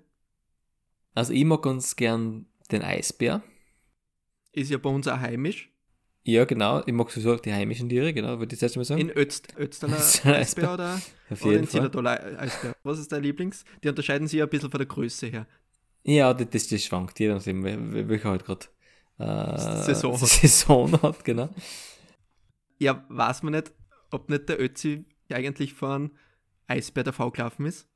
Also 1.17 1.33
ich 1.33 1.45
mag 1.45 1.63
ganz 1.63 1.95
gern 1.95 2.45
den 2.71 2.83
Eisbär. 2.83 3.41
Ist 4.51 4.69
ja 4.69 4.77
bei 4.77 4.89
uns 4.89 5.07
auch 5.07 5.19
heimisch. 5.19 5.71
Ja, 6.23 6.45
genau. 6.45 6.83
Ich 6.85 6.93
mag 6.93 7.09
sowieso 7.09 7.37
die 7.37 7.51
heimischen 7.53 7.89
Tiere, 7.89 8.13
genau, 8.13 8.37
würde 8.37 8.53
ich 8.53 8.61
jetzt 8.61 8.75
mal 8.75 8.83
sagen. 8.85 9.01
In 9.01 9.09
Özt, 9.09 9.55
Ötztaler 9.57 9.97
Ötztaler 9.97 10.35
Eisbär 10.37 10.73
oder, 10.73 10.93
Auf 11.29 11.41
oder 11.41 11.51
jeden 11.51 11.63
in 11.63 11.67
Fall. 11.67 11.71
Zillertaler 11.71 12.39
Eisbär. 12.39 12.75
Was 12.83 12.99
ist 12.99 13.11
dein 13.11 13.23
Lieblings? 13.23 13.63
Die 13.83 13.89
unterscheiden 13.89 14.27
sich 14.27 14.37
ja 14.37 14.45
ein 14.45 14.49
bisschen 14.49 14.69
von 14.69 14.77
der 14.77 14.85
Größe 14.87 15.27
her. 15.27 15.47
Ja, 16.03 16.33
das, 16.35 16.49
das, 16.51 16.67
das 16.67 16.83
schwankt, 16.83 17.19
je 17.19 17.29
nachdem, 17.29 17.63
wel- 17.65 17.93
wel- 17.93 18.07
welcher 18.09 18.29
halt 18.29 18.45
gerade 18.45 18.67
äh, 19.17 19.83
Saison 19.85 20.13
hat. 20.21 20.27
Saison 20.29 21.01
hat, 21.01 21.25
genau. 21.25 21.49
Ja, 22.77 23.05
weiß 23.09 23.41
man 23.41 23.53
nicht, 23.53 23.71
ob 24.11 24.29
nicht 24.29 24.49
der 24.49 24.61
Ötzi 24.61 25.05
eigentlich 25.31 25.73
von 25.73 26.11
Eisbär 26.67 27.03
der 27.05 27.13
V 27.13 27.31
gelaufen 27.31 27.65
ist. 27.65 27.87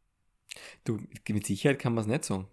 Du, 0.85 0.99
mit 1.29 1.45
Sicherheit 1.45 1.77
kann 1.79 1.93
man 1.93 2.01
es 2.03 2.07
nicht 2.07 2.25
sagen. 2.25 2.47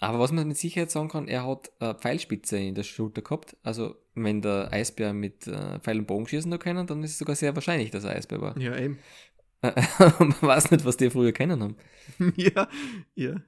Aber 0.00 0.18
was 0.18 0.32
man 0.32 0.48
mit 0.48 0.56
Sicherheit 0.56 0.90
sagen 0.90 1.08
kann, 1.08 1.28
er 1.28 1.46
hat 1.46 1.70
äh, 1.80 1.94
Pfeilspitze 1.94 2.58
in 2.58 2.74
der 2.74 2.82
Schulter 2.82 3.22
gehabt. 3.22 3.56
Also, 3.62 3.96
wenn 4.14 4.42
der 4.42 4.72
Eisbär 4.72 5.12
mit 5.12 5.46
äh, 5.46 5.78
Pfeil 5.80 6.00
und 6.00 6.06
Bogen 6.06 6.26
schießen 6.26 6.58
können, 6.58 6.86
dann 6.86 7.02
ist 7.02 7.12
es 7.12 7.18
sogar 7.18 7.36
sehr 7.36 7.54
wahrscheinlich, 7.54 7.90
dass 7.90 8.04
er 8.04 8.16
Eisbär 8.16 8.40
war. 8.40 8.58
Ja, 8.58 8.76
eben. 8.76 8.98
man 9.62 10.34
weiß 10.40 10.72
nicht, 10.72 10.84
was 10.84 10.96
die 10.96 11.10
früher 11.10 11.32
kennen 11.32 11.62
haben. 11.62 11.76
ja, 12.36 12.68
ja. 13.14 13.40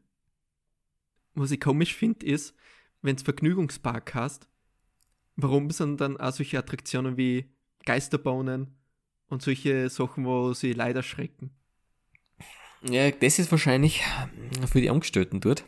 Was 1.35 1.51
ich 1.51 1.61
komisch 1.61 1.95
finde, 1.95 2.25
ist, 2.25 2.55
wenn 3.03 3.17
es 3.17 3.23
Vergnügungspark 3.23 4.15
hast, 4.15 4.49
warum 5.37 5.71
sind 5.71 6.01
dann 6.01 6.17
auch 6.17 6.33
solche 6.33 6.59
Attraktionen 6.59 7.19
wie 7.19 7.51
Geisterbahnen 7.85 8.75
und 9.29 9.43
solche 9.43 9.91
Sachen, 9.91 10.25
wo 10.25 10.55
sie 10.55 10.73
leider 10.73 11.03
schrecken? 11.03 11.51
Ja, 12.83 13.11
das 13.11 13.39
ist 13.39 13.51
wahrscheinlich 13.51 14.03
für 14.71 14.81
die 14.81 14.91
Angestellten 14.91 15.41
dort. 15.41 15.65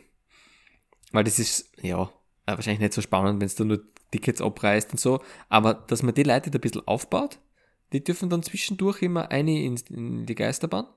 Weil 1.11 1.23
das 1.23 1.39
ist, 1.39 1.71
ja, 1.81 2.03
äh, 2.45 2.51
wahrscheinlich 2.51 2.79
nicht 2.79 2.93
so 2.93 3.01
spannend, 3.01 3.41
wenn 3.41 3.49
du 3.49 3.63
nur 3.65 3.83
Tickets 4.11 4.41
abreißt 4.41 4.91
und 4.91 4.99
so. 4.99 5.21
Aber 5.49 5.73
dass 5.73 6.03
man 6.03 6.13
die 6.13 6.23
Leute 6.23 6.51
da 6.51 6.57
ein 6.57 6.61
bisschen 6.61 6.87
aufbaut, 6.87 7.39
die 7.93 8.03
dürfen 8.03 8.29
dann 8.29 8.43
zwischendurch 8.43 9.01
immer 9.01 9.31
eine 9.31 9.63
in, 9.63 9.75
in 9.89 10.25
die 10.25 10.35
Geisterbahn 10.35 10.87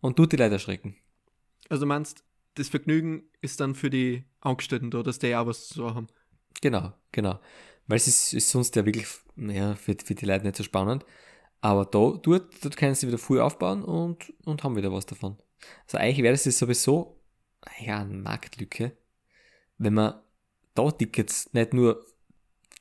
und 0.00 0.16
tut 0.16 0.32
die 0.32 0.36
Leute 0.36 0.54
erschrecken. 0.54 0.96
Also 1.68 1.82
du 1.82 1.88
meinst, 1.88 2.24
das 2.54 2.68
Vergnügen 2.68 3.24
ist 3.40 3.60
dann 3.60 3.74
für 3.74 3.90
die 3.90 4.24
Angestellten 4.40 4.90
da, 4.90 5.02
dass 5.02 5.18
die 5.18 5.34
auch 5.34 5.46
was 5.46 5.68
zu 5.68 5.94
haben. 5.94 6.08
Genau, 6.60 6.92
genau. 7.12 7.38
Weil 7.86 7.96
es 7.96 8.08
ist, 8.08 8.34
ist 8.34 8.50
sonst 8.50 8.76
ja 8.76 8.84
wirklich 8.84 9.06
ja, 9.36 9.74
für, 9.74 9.96
für 10.04 10.14
die 10.14 10.26
Leute 10.26 10.44
nicht 10.44 10.56
so 10.56 10.64
spannend. 10.64 11.04
Aber 11.60 11.84
da, 11.84 12.18
dort, 12.22 12.64
dort 12.64 12.76
können 12.76 12.94
sie 12.94 13.08
wieder 13.08 13.18
früh 13.18 13.40
aufbauen 13.40 13.82
und, 13.82 14.32
und 14.44 14.62
haben 14.62 14.76
wieder 14.76 14.92
was 14.92 15.06
davon. 15.06 15.36
Also 15.86 15.98
eigentlich 15.98 16.22
wäre 16.22 16.34
das 16.34 16.44
jetzt 16.44 16.58
sowieso 16.58 17.20
ja, 17.80 18.00
eine 18.00 18.14
Marktlücke, 18.14 18.96
wenn 19.78 19.94
man 19.94 20.14
da 20.74 20.90
Tickets 20.90 21.52
nicht 21.52 21.72
nur 21.72 22.04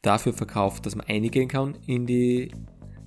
dafür 0.01 0.33
verkauft, 0.33 0.85
dass 0.85 0.95
man 0.95 1.07
eingehen 1.07 1.47
kann 1.47 1.77
in 1.87 2.05
die 2.05 2.51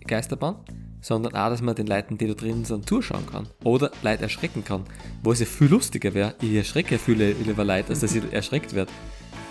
Geisterbahn, 0.06 0.64
sondern 1.00 1.34
auch, 1.34 1.48
dass 1.48 1.62
man 1.62 1.74
den 1.74 1.86
Leuten, 1.86 2.18
die 2.18 2.26
da 2.26 2.34
drin 2.34 2.64
sind, 2.64 2.88
zuschauen 2.88 3.26
kann. 3.26 3.48
Oder 3.64 3.90
Leute 4.02 4.24
erschrecken 4.24 4.64
kann. 4.64 4.84
Wo 5.22 5.32
es 5.32 5.40
ja 5.40 5.46
viel 5.46 5.68
lustiger 5.68 6.12
wäre. 6.14 6.34
Ich 6.42 6.54
erschrecke 6.54 6.98
viele 6.98 7.32
lieber 7.32 7.64
Leute, 7.64 7.90
als 7.90 8.00
dass 8.00 8.14
ich 8.14 8.32
erschreckt 8.32 8.74
werde. 8.74 8.90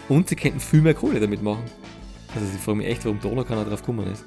Und 0.10 0.30
sie 0.30 0.36
könnten 0.36 0.60
viel 0.60 0.82
mehr 0.82 0.94
Kohle 0.94 1.20
damit 1.20 1.42
machen. 1.42 1.64
Also 2.36 2.46
ich 2.54 2.62
frage 2.62 2.78
mich 2.78 2.88
echt, 2.88 3.06
warum 3.06 3.20
da 3.22 3.30
noch 3.30 3.48
keiner 3.48 3.66
drauf 3.66 3.82
gekommen 3.82 4.08
ist. 4.12 4.26